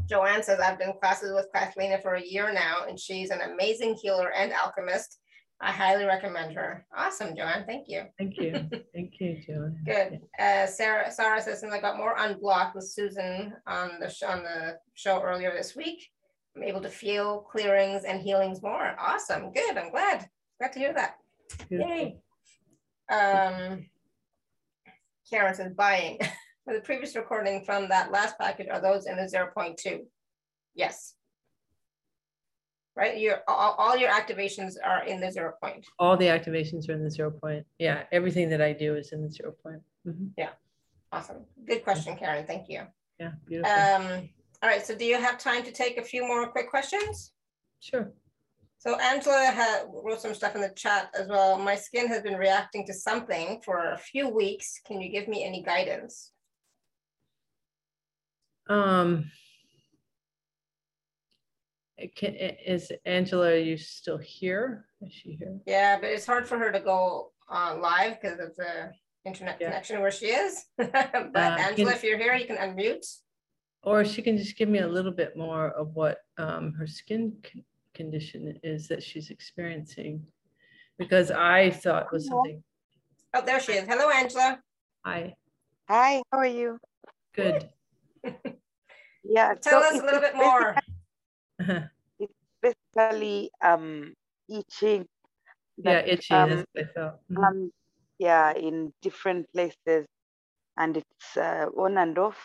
[0.08, 3.94] Joanne says, I've been classes with Cathleena for a year now, and she's an amazing
[3.94, 5.18] healer and alchemist.
[5.60, 6.84] I highly recommend her.
[6.94, 7.64] Awesome, Joanne.
[7.66, 8.02] Thank you.
[8.18, 8.52] Thank you.
[8.94, 9.78] Thank you, Joanne.
[9.86, 10.20] Good.
[10.38, 14.42] Uh, Sarah, Sarah says, since I got more unblocked with Susan on the, show, on
[14.42, 16.10] the show earlier this week,
[16.56, 18.94] I'm able to feel clearings and healings more.
[18.98, 19.52] Awesome.
[19.52, 19.78] Good.
[19.78, 20.28] I'm glad.
[20.58, 21.16] Glad to hear that.
[21.70, 22.18] Yay.
[23.10, 23.86] Um,
[25.34, 26.18] Karen says, buying.
[26.64, 30.00] For the previous recording from that last package, are those in the 0.2?
[30.74, 31.14] Yes
[32.96, 33.18] right?
[33.18, 35.84] Your all, all your activations are in the zero point.
[35.98, 37.66] All the activations are in the zero point.
[37.78, 39.82] Yeah, everything that I do is in the zero point.
[40.06, 40.28] Mm -hmm.
[40.36, 40.52] Yeah,
[41.10, 41.46] awesome.
[41.66, 42.46] Good question, Karen.
[42.46, 42.86] Thank you.
[43.18, 43.72] Yeah, beautiful.
[43.72, 44.30] Um,
[44.62, 47.34] All right, so do you have time to take a few more quick questions?
[47.80, 48.12] Sure.
[48.86, 51.58] So Angela had, wrote some stuff in the chat as well.
[51.58, 54.78] My skin has been reacting to something for a few weeks.
[54.86, 56.32] Can you give me any guidance?
[58.68, 59.30] Um,
[62.14, 64.84] can, is Angela, are you still here?
[65.00, 65.58] Is she here?
[65.66, 68.90] Yeah, but it's hard for her to go uh, live because of the
[69.24, 69.68] internet Yeah.
[69.68, 70.62] connection where she is.
[70.76, 73.06] but Uh, Angela, can- if you're here, you can unmute.
[73.82, 77.36] Or she can just give me a little bit more of what um, her skin
[77.94, 80.26] condition is that she's experiencing.
[80.98, 82.62] Because I thought was something,
[83.34, 83.86] Oh, there she is.
[83.88, 84.60] Hello, Angela.
[85.04, 85.34] Hi.
[85.88, 86.78] Hi, how are you?
[87.34, 87.68] good.
[89.26, 90.76] Yeah, Tell so us a it's little bit more.
[92.62, 94.12] basically um
[94.48, 95.06] itching.
[95.78, 97.14] Yeah, that, itchy, um, that's what I felt.
[97.32, 97.44] Mhm.
[97.46, 97.70] um,
[98.18, 100.06] yeah, in different places,
[100.76, 102.38] and it's uh, on and off.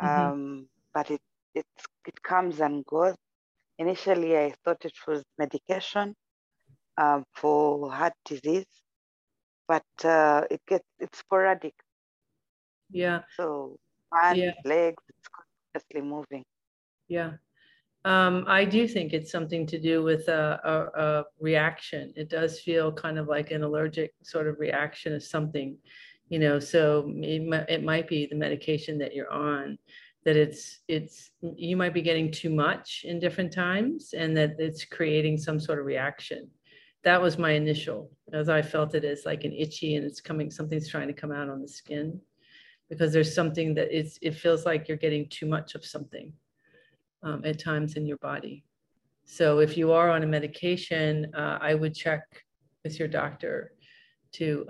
[0.00, 0.04] Mhm.
[0.04, 1.20] Um, but it
[1.54, 3.16] it's it comes and goes.
[3.78, 6.14] Initially, I thought it was medication
[6.98, 8.66] um, for heart disease,
[9.68, 11.74] but uh, it gets it's sporadic.
[12.90, 13.78] Yeah, So
[14.12, 14.52] hands, Yeah.
[14.64, 15.28] legs, it's
[15.74, 16.44] constantly moving.
[17.08, 17.32] yeah.
[18.04, 22.12] Um, I do think it's something to do with a, a, a reaction.
[22.16, 25.78] It does feel kind of like an allergic sort of reaction of something,
[26.28, 29.78] you know, so it it might be the medication that you're on,
[30.24, 34.84] that it's, it's, you might be getting too much in different times and that it's
[34.84, 36.48] creating some sort of reaction.
[37.04, 40.50] That was my initial, as I felt it as like an itchy and it's coming,
[40.50, 42.20] something's trying to come out on the skin.
[42.90, 46.32] Because there's something that it's, it feels like you're getting too much of something
[47.22, 48.64] um, at times in your body.
[49.26, 52.22] So if you are on a medication, uh, I would check
[52.82, 53.72] with your doctor
[54.32, 54.64] to,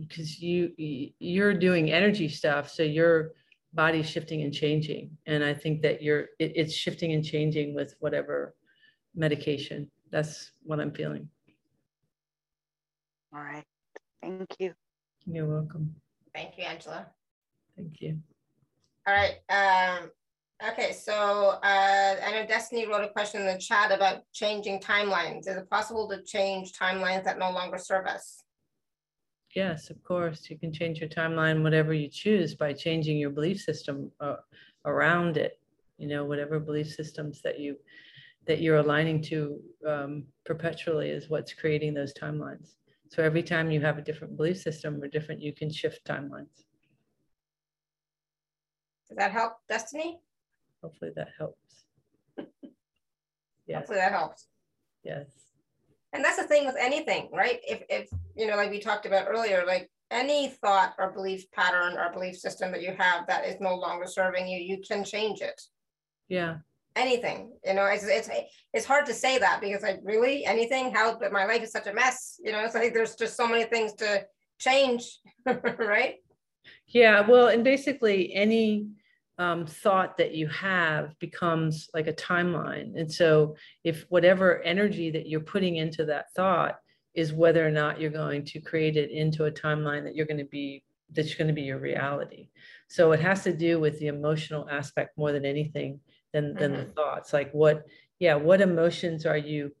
[0.00, 0.70] because you,
[1.18, 3.32] you're doing energy stuff, so your
[3.76, 5.16] body's shifting and changing.
[5.26, 8.54] And I think that you're, it, it's shifting and changing with whatever
[9.14, 9.90] medication.
[10.10, 11.28] That's what I'm feeling.
[13.34, 13.64] All right,
[14.22, 14.72] thank you.
[15.26, 15.94] You're welcome.
[16.34, 17.06] Thank you, Angela.
[17.76, 18.18] Thank you.
[19.06, 19.36] All right.
[19.50, 20.10] Um,
[20.70, 25.40] okay, so uh, I know Destiny wrote a question in the chat about changing timelines.
[25.40, 28.42] Is it possible to change timelines that no longer serve us?
[29.56, 30.50] Yes, of course.
[30.50, 34.36] You can change your timeline, whatever you choose, by changing your belief system uh,
[34.84, 35.58] around it.
[35.96, 37.76] You know, whatever belief systems that you
[38.46, 42.74] that you're aligning to um, perpetually is what's creating those timelines.
[43.08, 46.64] So every time you have a different belief system or different, you can shift timelines.
[49.08, 50.20] Does that help, Destiny?
[50.82, 51.84] Hopefully that helps.
[53.66, 54.46] Yes, Hopefully that helps.
[55.02, 55.26] yes,
[56.16, 57.60] And that's the thing with anything, right?
[57.68, 61.98] If, if, you know, like we talked about earlier, like any thought or belief pattern
[61.98, 65.42] or belief system that you have that is no longer serving you, you can change
[65.42, 65.60] it.
[66.28, 66.56] yeah,
[66.96, 68.30] Anything, you know, it's, it's,
[68.72, 71.86] it's hard to say that because like really anything, how, but my life is such
[71.86, 74.24] a mess, you know, it's like there's just so many things to
[74.58, 75.18] change,
[75.78, 76.14] right?
[76.86, 77.20] yeah.
[77.28, 78.88] Well, and basically any
[79.38, 82.98] um, thought that you have becomes like a timeline.
[82.98, 86.78] And so if whatever energy that you're putting into that thought
[87.14, 90.38] is whether or not you're going to create it into a timeline that you're going
[90.38, 92.48] to be that's going to be your reality.
[92.88, 96.00] So it has to do with the emotional aspect more than anything
[96.32, 97.32] than than the thoughts.
[97.32, 97.84] Like what,
[98.18, 99.72] yeah, what emotions are you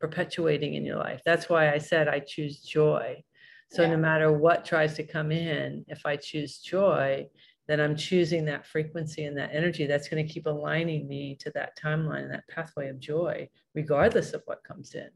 [0.00, 1.20] perpetuating in your life?
[1.24, 3.22] That's why I said I choose joy.
[3.70, 3.90] So Yeah.
[3.90, 7.28] no matter what tries to come in, if I choose joy,
[7.70, 11.50] then I'm choosing that frequency and that energy that's going to keep aligning me to
[11.54, 15.08] that timeline and that pathway of joy, regardless of what comes in.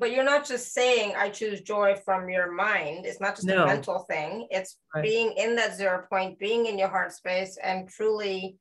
[0.00, 3.06] But you're not just saying I choose joy from your mind.
[3.06, 3.64] It's not just No.
[3.64, 4.48] a mental thing.
[4.50, 5.02] It's Right.
[5.02, 8.56] being in that zero point, being in your heart space and truly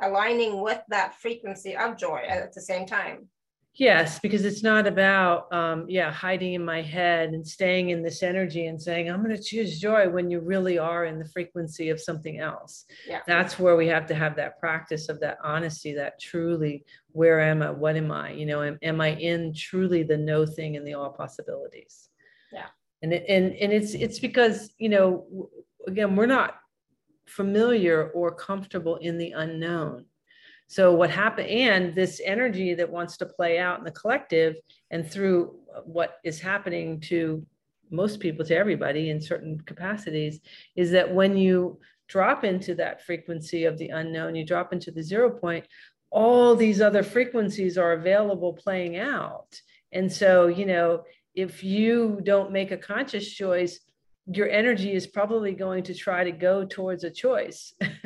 [0.00, 3.28] aligning with that frequency of joy at the same time.
[3.80, 8.22] Yes, because it's not about, um, yeah, hiding in my head and staying in this
[8.22, 11.88] energy and saying, I'm going to choose joy when you really are in the frequency
[11.88, 12.84] of something else.
[13.08, 13.20] Yeah.
[13.26, 17.62] That's where we have to have that practice of that honesty, that truly, where am
[17.62, 17.70] I?
[17.70, 18.32] What am I?
[18.32, 22.10] You know, am, am I in truly the no thing and the all possibilities?
[22.52, 22.66] Yeah.
[23.00, 25.48] And, it, and, and it's, it's because, you know,
[25.86, 26.56] again, we're not
[27.24, 30.04] familiar or comfortable in the unknown.
[30.70, 34.54] So what happened, and this energy that wants to play out in the collective
[34.92, 37.44] and through what is happening to
[37.90, 40.38] most people, to everybody in certain capacities,
[40.76, 45.02] is that when you drop into that frequency of the unknown, you drop into the
[45.02, 45.66] zero point,
[46.08, 49.60] all these other frequencies are available playing out.
[49.90, 51.02] And so, you know,
[51.34, 53.80] if you don't make a conscious choice
[54.26, 57.72] your energy is probably going to try to go towards a choice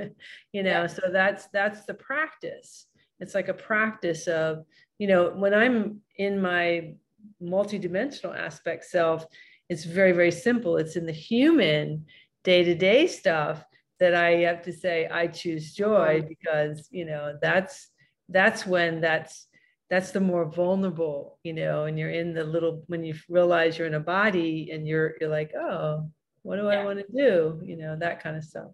[0.53, 0.87] you know yeah.
[0.87, 2.87] so that's that's the practice.
[3.21, 4.65] It's like a practice of
[4.99, 6.95] you know when i'm in my
[7.43, 9.27] multidimensional aspect self
[9.71, 10.77] it's very very simple.
[10.77, 12.07] It's in the human
[12.45, 13.65] day-to-day stuff
[14.01, 17.89] that i have to say i choose joy because you know that's
[18.29, 19.47] that's when that's
[19.95, 23.87] that's the more vulnerable you know and you're in the little when you realize you're
[23.87, 26.05] in a body and you're you're like oh
[26.45, 26.81] what do yeah.
[26.81, 27.61] i want to do?
[27.65, 28.71] You know that kind of stuff.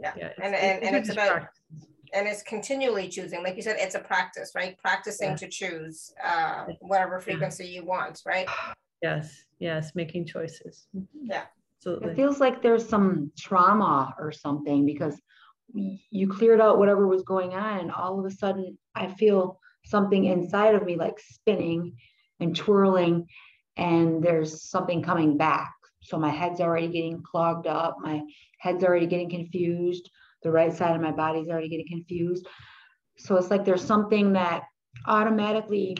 [0.00, 1.86] Yeah, yeah and and, and it's about practice.
[2.12, 3.42] and it's continually choosing.
[3.42, 4.76] Like you said it's a practice right?
[4.78, 5.36] Practicing yeah.
[5.36, 8.48] to choose uh, whatever frequency you want right?
[9.02, 10.88] Yes yes making choices.
[10.96, 11.30] Mm-hmm.
[11.30, 11.44] yeah.
[11.78, 12.12] Absolutely.
[12.12, 15.20] It feels like there's some trauma or something because
[15.74, 17.80] you cleared out whatever was going on.
[17.80, 21.96] And all of a sudden i feel something inside of me like spinning
[22.40, 23.26] and twirling
[23.76, 25.72] and there's something coming back.
[26.02, 28.22] So my head's already getting clogged up my
[28.58, 30.10] head's already getting confused
[30.42, 32.46] the right side of my body's already getting confused.
[33.18, 34.62] So it's like there's something that
[35.06, 35.96] automatically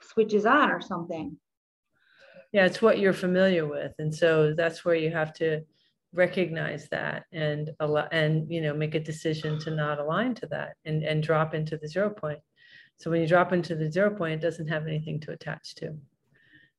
[0.00, 1.36] switches on or something.
[2.52, 5.62] Yeah it's what you're familiar with and so that's where you have to
[6.12, 11.02] recognize that and and you know make a decision to not align to that and
[11.02, 12.38] and drop into the zero point
[12.98, 15.96] so when you drop into the zero point, it doesn't have anything to attach to.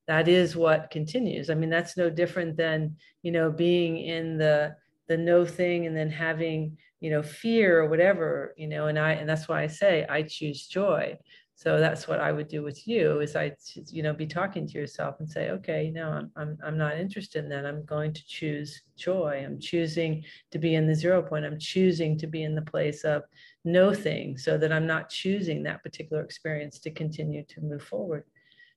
[0.07, 1.49] That is what continues.
[1.49, 4.75] I mean, that's no different than, you know, being in the
[5.07, 9.11] the no thing and then having, you know, fear or whatever, you know, and I
[9.13, 11.17] and that's why I say I choose joy.
[11.55, 13.53] So that's what I would do with you is I,
[13.89, 17.43] you know, be talking to yourself and say, okay, no, I'm, I'm, I'm not interested
[17.43, 17.65] in that.
[17.65, 19.43] I'm going to choose joy.
[19.45, 21.45] I'm choosing to be in the zero point.
[21.45, 23.23] I'm choosing to be in the place of
[23.65, 28.23] no thing so that I'm not choosing that particular experience to continue to move forward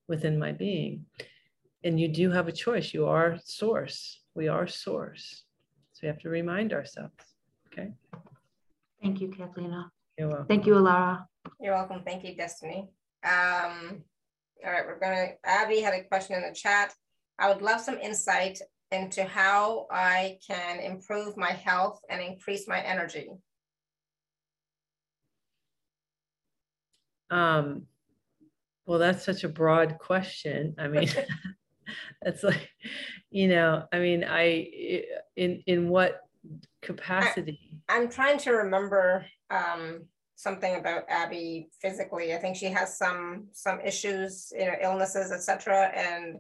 [0.09, 1.07] within my being.
[1.85, 2.95] And you do have a choice.
[2.95, 4.21] You are source.
[4.35, 5.45] We are source.
[5.93, 7.15] So we have to remind ourselves.
[7.73, 7.93] Okay.
[9.03, 9.91] Thank you, Cathleena.
[10.19, 10.47] You're welcome.
[10.47, 11.25] Thank you, Alara.
[11.61, 12.03] You're welcome.
[12.05, 12.89] Thank you, Destiny.
[13.25, 14.03] Um,
[14.65, 16.93] all right, we're gonna, Abby had a question in the chat.
[17.39, 18.59] I would love some insight
[18.91, 23.29] into how I can improve my health and increase my energy.
[27.31, 27.87] Um,
[28.87, 30.75] well, that's such a broad question.
[30.79, 31.09] I mean,
[32.23, 32.71] that's like,
[33.31, 34.69] you know, I mean, I,
[35.37, 36.21] in, in what
[36.83, 37.83] capacity?
[37.89, 40.05] I, am trying to remember um,
[40.37, 42.35] something about Abby physically.
[42.35, 45.91] I think she has some some issues, you know, illnesses, etc.
[45.95, 46.39] And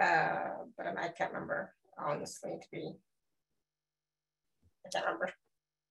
[0.00, 2.52] uh, but I can't remember honestly.
[2.60, 2.92] To be,
[4.86, 5.30] I can't remember.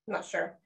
[0.07, 0.57] I'm not sure.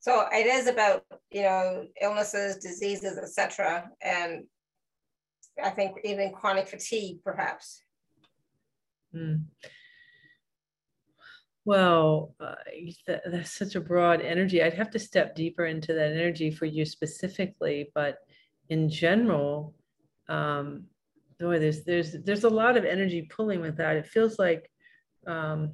[0.00, 3.90] So it is about you know illnesses, diseases, etc.
[4.02, 4.44] And
[5.62, 7.82] I think even chronic fatigue, perhaps.
[9.14, 9.44] Mm.
[11.66, 12.54] Well, uh,
[13.06, 14.62] that, that's such a broad energy.
[14.62, 18.18] I'd have to step deeper into that energy for you specifically, but
[18.70, 19.74] in general,
[20.28, 20.84] um,
[21.38, 23.96] boy, there's there's there's a lot of energy pulling with that.
[23.96, 24.70] It feels like
[25.26, 25.72] um,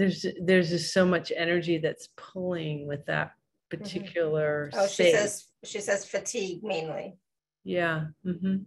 [0.00, 3.78] there's there's just so much energy that's pulling with that mm-hmm.
[3.82, 4.70] particular.
[4.72, 4.80] Mm-hmm.
[4.80, 7.18] Oh, she says she says fatigue mainly.
[7.62, 8.06] Yeah.
[8.26, 8.62] Mm-hmm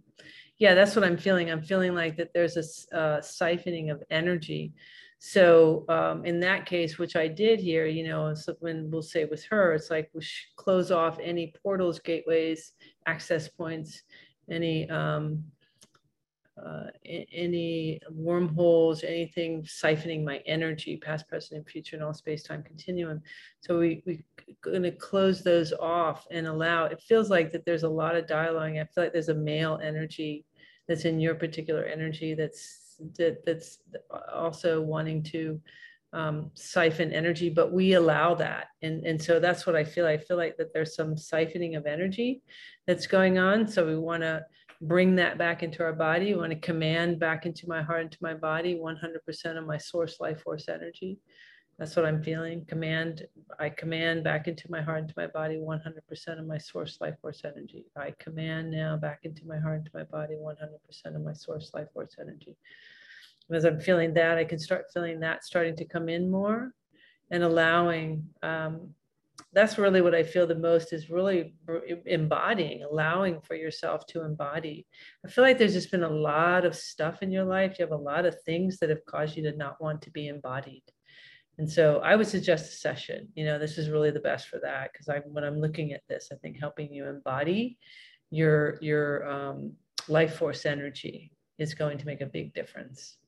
[0.58, 4.72] yeah that's what i'm feeling i'm feeling like that there's a uh, siphoning of energy
[5.18, 9.24] so um, in that case which i did here you know so when we'll say
[9.24, 10.22] with her it's like we
[10.56, 12.72] close off any portals gateways
[13.06, 14.02] access points
[14.50, 15.42] any um,
[16.62, 16.84] uh,
[17.32, 23.20] any wormholes, anything siphoning my energy, past, present, and future, and all space-time continuum.
[23.60, 24.24] So we we're
[24.62, 26.84] going to close those off and allow.
[26.84, 28.76] It feels like that there's a lot of dialogue.
[28.76, 30.44] I feel like there's a male energy
[30.86, 33.78] that's in your particular energy that's that, that's
[34.32, 35.60] also wanting to
[36.12, 38.68] um, siphon energy, but we allow that.
[38.82, 40.06] And, and so that's what I feel.
[40.06, 42.42] I feel like that there's some siphoning of energy
[42.86, 43.66] that's going on.
[43.66, 44.46] So we want to
[44.86, 46.34] bring that back into our body.
[46.34, 50.20] We want to command back into my heart, into my body, 100% of my source
[50.20, 51.18] life force energy.
[51.78, 52.64] That's what I'm feeling.
[52.66, 53.26] Command,
[53.58, 57.42] I command back into my heart, into my body, 100% of my source life force
[57.44, 57.86] energy.
[57.96, 61.88] I command now back into my heart, into my body, 100% of my source life
[61.92, 62.56] force energy.
[63.50, 66.72] As I'm feeling that, I can start feeling that starting to come in more
[67.30, 68.90] and allowing um,
[69.54, 71.54] that's really what I feel the most is really
[72.06, 74.86] embodying, allowing for yourself to embody.
[75.24, 77.76] I feel like there's just been a lot of stuff in your life.
[77.78, 80.28] You have a lot of things that have caused you to not want to be
[80.28, 80.82] embodied.
[81.58, 83.28] And so I would suggest a session.
[83.36, 86.02] You know, this is really the best for that because I, when I'm looking at
[86.08, 87.78] this, I think helping you embody
[88.30, 89.72] your your um,
[90.08, 93.18] life force energy is going to make a big difference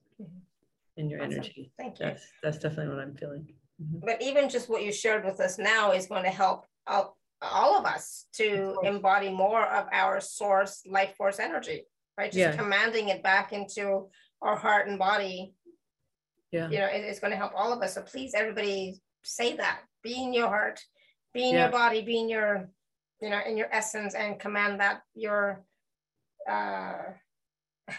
[0.96, 1.34] in your Awesome.
[1.34, 1.70] energy.
[1.78, 2.06] Thank you.
[2.06, 3.46] That's that's definitely what I'm feeling.
[3.82, 4.00] Mhm.
[4.04, 7.78] But even just what you shared with us now is going to help all, all
[7.78, 8.86] of us to course.
[8.86, 11.84] embody more of our source life force energy,
[12.16, 12.32] right?
[12.32, 12.56] Just Yeah.
[12.56, 15.54] commanding it back into our heart and body.
[16.52, 16.68] Yeah.
[16.70, 17.94] You know, it- it's going to help all of us.
[17.94, 19.82] So please, everybody, say that.
[20.02, 20.80] Be in your heart,
[21.34, 21.62] be in Yeah.
[21.64, 22.70] your body, be in your,
[23.20, 25.64] you know, in your essence, and command that your
[26.48, 27.12] uh,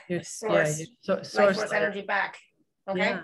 [0.08, 2.38] Your, Source- yeah, your so, life force energy back.
[2.88, 3.00] Okay.
[3.00, 3.24] Yeah.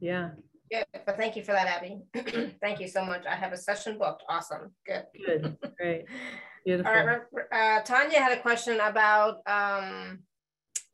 [0.00, 0.30] Yeah.
[0.70, 0.84] Good.
[1.04, 2.00] But thank you for that, Abby.
[2.60, 3.24] thank you so much.
[3.26, 4.24] I have a session booked.
[4.28, 4.72] Awesome.
[4.86, 5.04] Good.
[5.24, 5.56] Good.
[5.78, 6.00] Great.
[6.00, 6.92] All Beautiful.
[6.92, 7.20] right,
[7.52, 10.18] uh, Tanya had a question about um,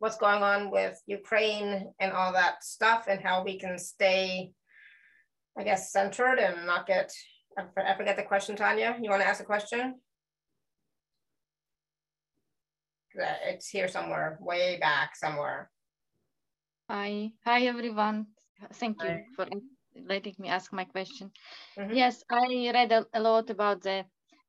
[0.01, 4.53] what's going on with Ukraine and all that stuff and how we can stay,
[5.59, 7.11] I guess, centered and not get,
[7.57, 8.99] I forget the question, Tanya.
[9.01, 9.95] You want to ask a question?
[13.19, 15.71] Uh, It's here somewhere, way back somewhere.
[16.91, 18.27] Hi, hi everyone.
[18.71, 19.47] Thank you for
[19.95, 21.33] letting me ask my question.
[21.77, 21.95] Mhm.
[21.95, 24.07] Yes, I read a, a lot about the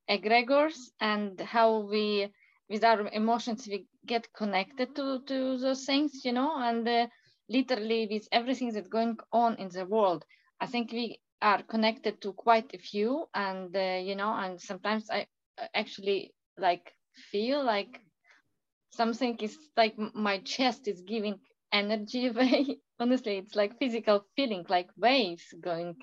[0.09, 2.31] egregors and how we,
[2.69, 7.07] with our emotions, we get connected to, to those things, you know, and uh,
[7.49, 10.25] literally with everything that's going on in the world,
[10.59, 15.09] I think we are connected to quite a few, and uh, you know, and sometimes
[15.09, 15.27] I
[15.73, 16.93] actually like
[17.31, 18.01] feel like
[18.91, 21.39] something is like my chest is giving
[21.71, 25.95] energy away honestly it's like physical feeling like waves going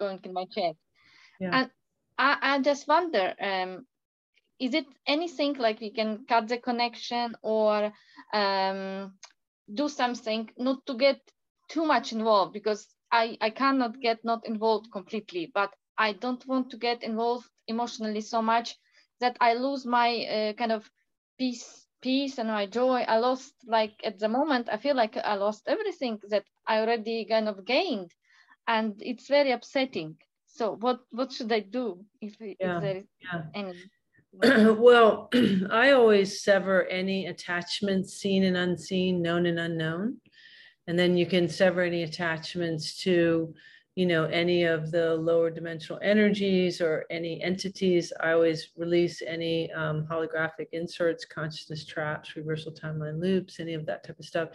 [0.00, 0.78] going in my chest
[1.40, 1.58] Yeah.
[1.58, 1.70] and
[2.18, 3.86] I, I just wonder um
[4.60, 7.92] is it anything like we can cut the connection or
[8.32, 9.18] um
[9.74, 11.20] do something not to get
[11.68, 16.70] too much involved because i i cannot get not involved completely but i don't want
[16.70, 18.76] to get involved emotionally so much
[19.20, 20.90] that i lose my uh, kind of
[21.38, 25.34] peace peace and my joy i lost like at the moment i feel like i
[25.34, 28.10] lost everything that i already kind of gained
[28.68, 30.14] and it's very upsetting
[30.46, 31.86] so what what should i do
[32.20, 33.42] if, Yeah, if there is yeah.
[33.54, 33.74] any
[34.42, 35.30] well,
[35.70, 40.20] I always sever any attachments, seen and unseen, known and unknown.
[40.86, 43.54] And then you can sever any attachments to,
[43.96, 48.12] you know, any of the lower dimensional energies or any entities.
[48.20, 54.04] I always release any um, holographic inserts, consciousness traps, reversal timeline loops, any of that
[54.04, 54.48] type of stuff.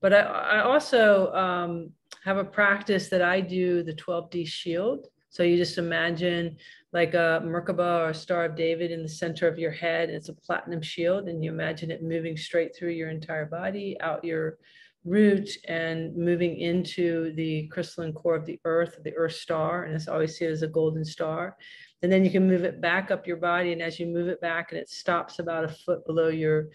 [0.00, 1.90] But I, I also um,
[2.24, 5.08] have a practice that I do the 12D shield.
[5.28, 6.56] So you just imagine
[6.92, 10.08] like a Merkaba or a Star of David in the center of your head.
[10.08, 14.24] It's a platinum shield, and you imagine it moving straight through your entire body, out
[14.24, 14.58] your
[15.04, 19.84] root, and moving into the crystalline core of the earth, the earth star.
[19.84, 21.56] And it's always see it as a golden star.
[22.02, 23.72] And then you can move it back up your body.
[23.72, 26.68] And as you move it back and it stops about a foot below your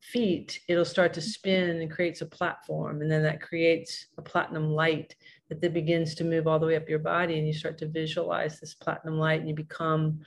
[0.00, 3.02] feet, it'll start to spin and creates a platform.
[3.02, 5.14] And then that creates a platinum light
[5.48, 7.86] that then begins to move all the way up your body and you start to
[7.86, 10.20] visualize this platinum light and you become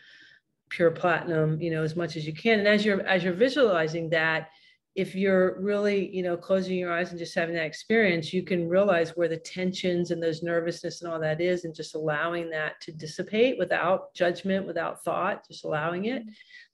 [0.69, 4.09] pure platinum you know as much as you can and as you're as you're visualizing
[4.09, 4.49] that
[4.95, 8.67] if you're really you know closing your eyes and just having that experience you can
[8.67, 12.79] realize where the tensions and those nervousness and all that is and just allowing that
[12.81, 16.23] to dissipate without judgment without thought just allowing it.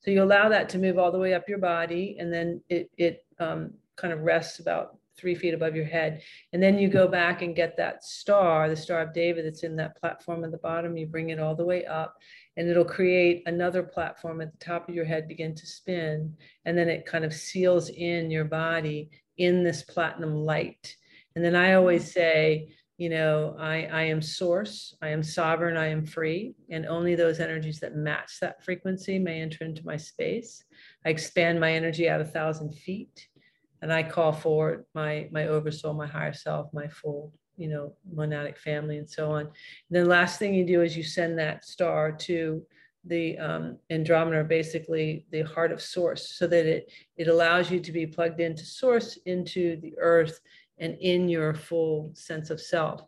[0.02, 2.90] So you allow that to move all the way up your body and then it
[2.98, 6.22] it um, kind of rests about three feet above your head
[6.54, 9.76] and then you go back and get that star, the Star of David that's in
[9.78, 10.98] that platform at the bottom.
[10.98, 12.18] You bring it all the way up,
[12.58, 16.36] and it'll create another platform at the top of your head, begin to spin.
[16.66, 20.96] And then it kind of seals in your body in this platinum light.
[21.36, 25.88] And then I always say, you know, I, I am source, I am sovereign, I
[25.88, 30.64] am free, and only those energies that match that frequency may enter into my space.
[31.04, 33.28] I expand my energy out a thousand feet
[33.82, 38.58] and I call forward my my oversoul, my higher self, my full, you know, monadic
[38.58, 39.42] family, and so on.
[39.42, 39.52] And
[39.90, 42.64] then last thing you do is you send that star to
[43.06, 47.92] the um, Andromeda, basically the heart of source, so that it it allows you to
[47.92, 50.40] be plugged into source, into the earth,
[50.78, 53.02] and in your full sense of self.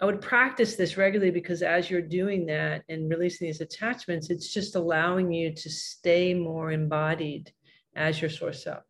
[0.00, 4.52] I would practice this regularly because as you're doing that and releasing these attachments, it's
[4.52, 7.52] just allowing you to stay more embodied
[7.94, 8.82] as your source self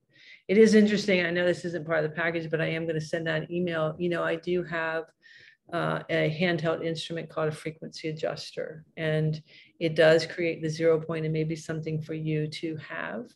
[0.49, 1.25] it is interesting.
[1.25, 3.47] I know this isn't part of the package, but I am going to send an
[3.51, 3.95] email.
[3.99, 5.05] You know, I do have
[5.73, 9.43] uh, a handheld instrument called a frequency adjuster, and
[9.81, 13.27] it does create the zero point and maybe something for you to have.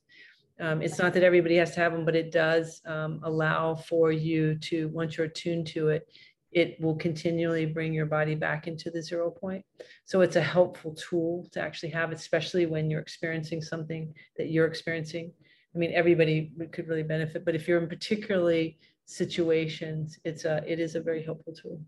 [0.60, 4.10] Um, it's not that everybody has to have them, but it does um, allow for
[4.10, 6.08] you to, once you're attuned to it,
[6.50, 9.64] it will continually bring your body back into the zero point.
[10.04, 14.66] So it's a helpful tool to actually have, especially when you're experiencing something that you're
[14.66, 15.32] experiencing
[15.74, 20.80] I mean, everybody could really benefit, but if you're in particularly situations, it's a, it
[20.80, 21.80] is a very helpful tool.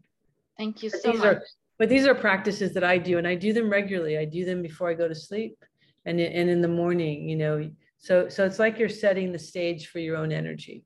[0.58, 1.26] Thank you But so these much.
[1.36, 1.42] are,
[1.78, 4.18] but these are practices that I do and I do them regularly.
[4.18, 5.56] I do them before I go to sleep
[6.04, 9.88] and, and in the morning, you know, so, so it's like you're setting the stage
[9.88, 10.84] for your own energy.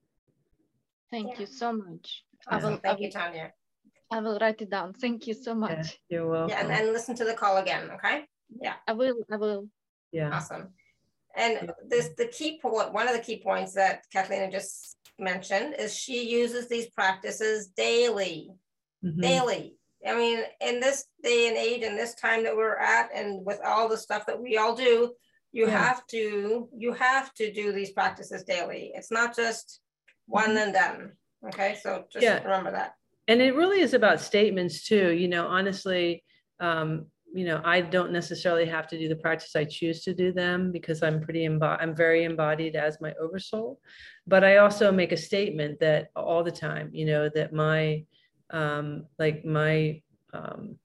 [1.10, 1.40] Thank Yeah.
[1.40, 2.24] you so much.
[2.48, 2.70] I Awesome.
[2.72, 3.52] will, I Thank you, Tanya.
[4.10, 4.92] I will write it down.
[4.94, 5.98] Thank you so Yeah, much.
[6.08, 6.50] You're welcome.
[6.50, 8.24] Yeah, and, and listen to the call again, okay?
[8.60, 8.74] Yeah.
[8.86, 9.68] I will, I will.
[10.12, 10.30] Yeah.
[10.30, 10.68] Awesome.
[11.36, 15.94] And this, the key point, one of the key points that Cathleena just mentioned is
[15.96, 18.50] she uses these practices daily,
[19.04, 19.20] Mhm.
[19.20, 19.76] daily.
[20.06, 23.60] I mean, in this day and age and this time that we're at, and with
[23.64, 25.14] all the stuff that we all do,
[25.52, 25.78] you Yeah.
[25.84, 28.92] have to, you have to do these practices daily.
[28.94, 29.80] It's not just
[30.26, 30.62] one Mhm.
[30.64, 31.16] and done.
[31.48, 32.42] Okay, so just Yeah.
[32.42, 32.94] remember that.
[33.26, 36.22] and it really is about statements too you know honestly
[36.60, 40.32] um you know i don't necessarily have to do the practice i choose to do
[40.32, 43.80] them because i'm pretty embo- i'm very embodied as my oversoul
[44.26, 48.02] but i also make a statement that all the time you know that my
[48.50, 50.00] um like my
[50.32, 50.78] um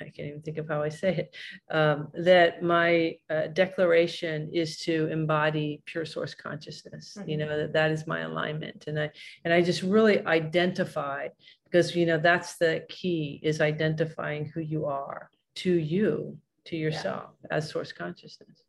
[0.00, 1.36] I can't even think of how I say it,
[1.70, 7.16] um, that my uh, declaration is to embody pure source consciousness.
[7.24, 7.40] You Mhm.
[7.40, 8.88] know, that that is my alignment.
[8.88, 9.10] And I,
[9.44, 11.28] and I just really identify
[11.64, 17.30] because you know that's the key is identifying who you are to you to yourself
[17.50, 18.62] as source consciousness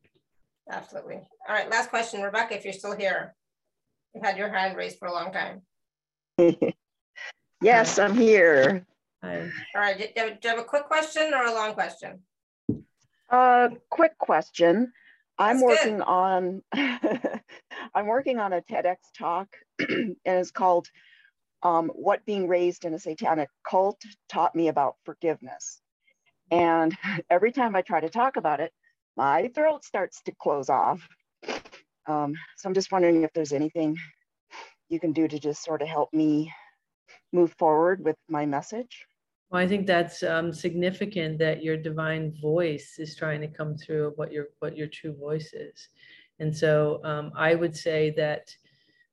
[0.71, 1.15] Absolutely.
[1.47, 3.35] All right, last question, Rebecca, if you're still here.
[4.15, 5.61] You've had your hand raised for a long time.
[7.61, 8.85] yes, I'm here.
[9.21, 9.39] I,
[9.75, 12.21] All right, do you have- do you have a quick question or a long question?
[13.29, 14.93] Uh, quick question.
[15.37, 15.91] I'm That's good.
[15.91, 16.61] working on
[17.93, 19.47] I'm working on a TEDx talk,
[19.79, 20.87] and it's called
[21.63, 25.81] um, "What Being Raised in a Satanic Cult Taught Me About Forgiveness."
[26.53, 26.95] And
[27.29, 28.71] every time I try to talk about it,
[29.17, 31.07] my throat starts to close off.
[32.07, 33.97] Um, so I'm just wondering if there's anything
[34.89, 36.53] you can do to just sort of help me
[37.31, 39.05] move forward with my message.
[39.49, 44.13] well, I think that's um, significant that your divine voice is trying to come through
[44.15, 45.89] what your what your true voice is,
[46.39, 48.53] and so um, I would say that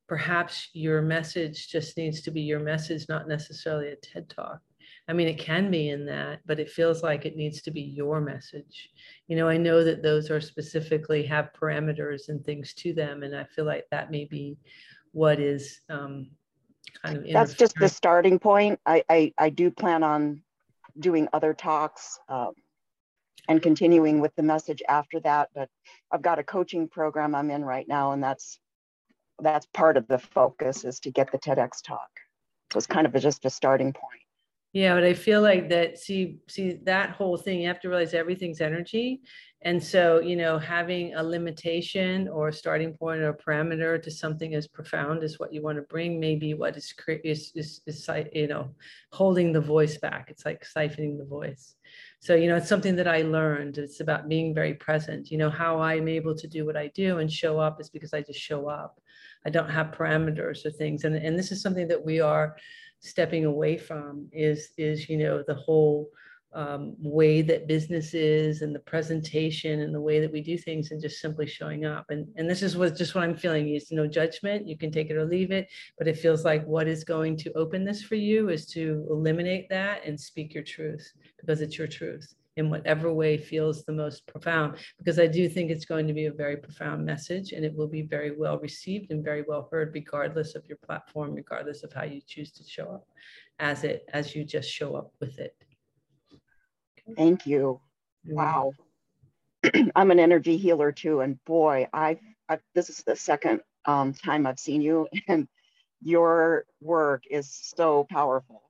[0.09, 4.61] perhaps your message just needs to be your message, not necessarily a TED talk.
[5.11, 7.81] I mean, it can be in that, but it feels like it needs to be
[7.81, 8.91] your message.
[9.27, 13.35] You know, I know that those are specifically have parameters and things to them, and
[13.35, 14.57] I feel like that may be
[15.11, 16.31] what is um,
[17.03, 18.78] kind of that's just the starting point.
[18.87, 20.43] I, I, I do plan on
[21.01, 22.53] doing other talks um,
[23.49, 25.49] and continuing with the message after that.
[25.53, 25.69] But
[26.12, 28.61] I've got a coaching program I'm in right now, and that's
[29.43, 32.11] that's part of the focus is to get the TEDx talk.
[32.73, 34.19] So it's kind of a, just a starting point.
[34.72, 38.14] Yeah, but I feel like that, see, see that whole thing, you have to realize
[38.14, 39.20] everything's energy.
[39.62, 44.10] And so, you know, having a limitation or a starting point or a parameter to
[44.10, 46.94] something as profound as what you want to bring maybe what is,
[47.24, 48.70] is, is, is, you know,
[49.12, 50.28] holding the voice back.
[50.30, 51.74] It's like siphoning the voice.
[52.20, 53.76] So, you know, it's something that I learned.
[53.76, 55.32] It's about being very present.
[55.32, 58.14] You know, how I'm able to do what I do and show up is because
[58.14, 59.01] I just show up.
[59.44, 61.05] I don't have parameters or things.
[61.05, 62.56] And, and this is something that we are
[63.01, 66.09] stepping away from is, is, you know, the whole
[66.52, 70.90] um, way that business is and the presentation and the way that we do things
[70.90, 72.06] and just simply showing up.
[72.10, 74.66] And, and this is what, just what I'm feeling is no judgment.
[74.66, 77.52] You can take it or leave it, but it feels like what is going to
[77.52, 81.89] open this for you is to eliminate that and speak your truth because it's your
[81.89, 86.12] truth in whatever way feels the most profound because I do think it's going to
[86.12, 89.68] be a very profound message and it will be very well received and very well
[89.70, 93.06] heard regardless of your platform regardless of how you choose to show up
[93.60, 95.55] as it as you just show up with it
[97.16, 97.81] Thank you.
[98.24, 98.72] Wow.
[99.97, 104.47] I'm an energy healer too, and boy, I've, I've this is the second um, time
[104.47, 105.48] I've seen you, and
[106.02, 108.62] your work is so powerful.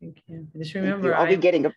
[0.00, 0.46] Thank you.
[0.56, 1.14] Just remember, you.
[1.14, 1.74] I'll be I'm- getting a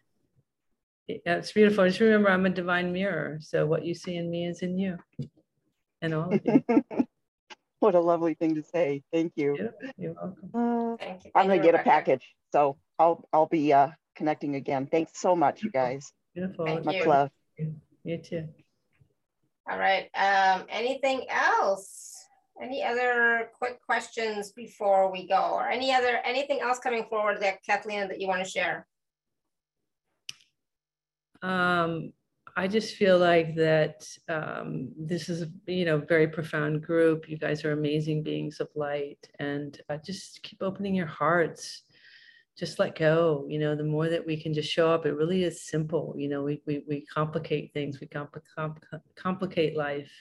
[1.07, 1.85] yeah, it's beautiful.
[1.85, 3.37] Just remember, I'm a divine mirror.
[3.41, 4.97] So what you see in me is in you
[6.01, 6.63] and all of you.
[7.79, 9.03] what a lovely thing to say.
[9.13, 9.57] Thank you.
[9.59, 10.49] Yeah, You're welcome.
[10.53, 11.31] Uh, Thank you.
[11.35, 14.87] I'm gonna you, get a package, so I'll I'll be uh, connecting again.
[14.87, 16.11] Thanks so much, you guys.
[16.33, 16.65] Beautiful.
[16.65, 17.05] Thank Much you.
[17.05, 17.29] love.
[18.03, 18.47] You too.
[19.69, 22.13] All right, um, anything else?
[22.61, 25.51] Any other quick questions before we go?
[25.53, 28.87] Or any other, anything else coming forward that Cathleena that you want to share?
[31.41, 32.13] Um,
[32.57, 37.29] I just feel like that um, this is, you know, very profound group.
[37.29, 41.81] You guys are amazing beings of light, and uh, just keep opening your hearts.
[42.57, 43.45] Just let go.
[43.49, 46.15] You know, the more that we can just show up, it really is simple.
[46.17, 47.99] You know, we we, we complicate things.
[47.99, 50.11] We compl- compl- complicate life,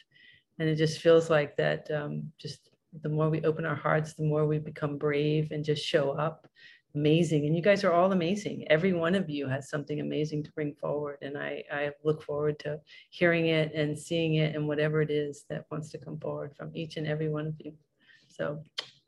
[0.59, 1.89] and it just feels like that.
[1.93, 2.71] Um, just
[3.03, 6.49] the more we open our hearts, the more we become brave and just show up.
[6.95, 7.47] Amazing.
[7.47, 8.67] And you guys are all amazing.
[8.69, 11.19] Every one of you has something amazing to bring forward.
[11.23, 12.79] And I, I look forward to
[13.11, 16.71] hearing it and seeing it and whatever it is that wants to come forward from
[16.73, 17.73] each and every one of you.
[18.29, 18.63] So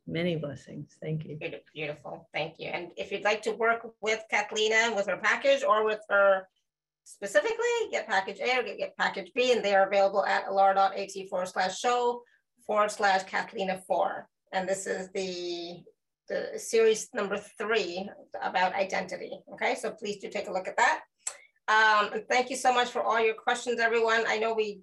[0.07, 0.97] many blessings.
[1.01, 1.39] Thank you.
[1.73, 2.29] Beautiful.
[2.35, 2.69] Thank you.
[2.69, 6.49] And if you'd like to work with Cathleena with her package or with her
[7.05, 7.57] specifically,
[7.93, 11.49] get package A or get, get package B, and they are available at alara.at forward
[11.49, 12.23] slash show
[12.67, 14.29] forward slash Cathleena 4.
[14.53, 15.83] And this is the
[16.28, 18.09] the series number three
[18.43, 19.32] about identity.
[19.55, 21.01] Okay, so please do take a look at that.
[21.69, 24.24] Um, and thank you so much for all your questions, everyone.
[24.27, 24.81] I know we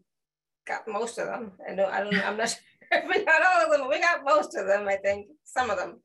[0.67, 1.51] got most of them.
[1.67, 2.15] I know I don't.
[2.15, 2.59] I'm not sure
[2.91, 3.89] if we got all of them.
[3.89, 4.87] We got most of them.
[4.87, 5.99] I think some of them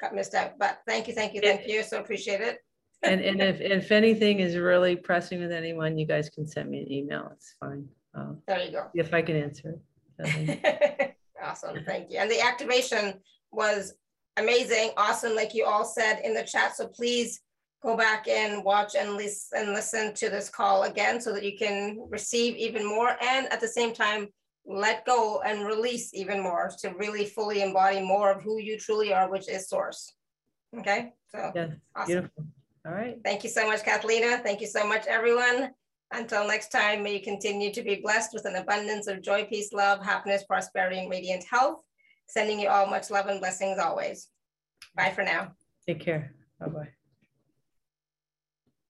[0.00, 0.52] got missed out.
[0.58, 1.82] But thank you, thank you, thank you.
[1.82, 2.58] So appreciate it.
[3.02, 6.80] and and if if anything is really pressing with anyone, you guys can send me
[6.80, 7.30] an email.
[7.32, 7.88] It's fine.
[8.14, 8.86] Uh, there you go.
[8.94, 9.74] If I can answer
[10.20, 11.16] it.
[11.42, 12.18] awesome, thank you.
[12.18, 13.14] And the activation
[13.52, 13.94] was
[14.38, 16.76] amazing, awesome, like you all said in the chat.
[16.76, 17.40] So please
[17.82, 21.56] go back and watch and listen and listen to this call again so that you
[21.56, 24.28] can receive even more and at the same time
[24.68, 29.14] let go and release even more to really fully embody more of who you truly
[29.14, 30.12] are, which is source.
[30.78, 32.06] Okay, so yeah, awesome.
[32.06, 32.44] beautiful.
[32.86, 33.18] All right.
[33.24, 34.42] Thank you so much, Cathleena.
[34.42, 35.70] Thank you so much, everyone.
[36.12, 39.72] Until next time, may you continue to be blessed with an abundance of joy, peace,
[39.72, 41.80] love, happiness, prosperity, and radiant health.
[42.28, 44.28] Sending you all much love and blessings always.
[44.94, 45.52] Bye for now.
[45.86, 46.34] Take care.
[46.60, 46.88] Bye bye.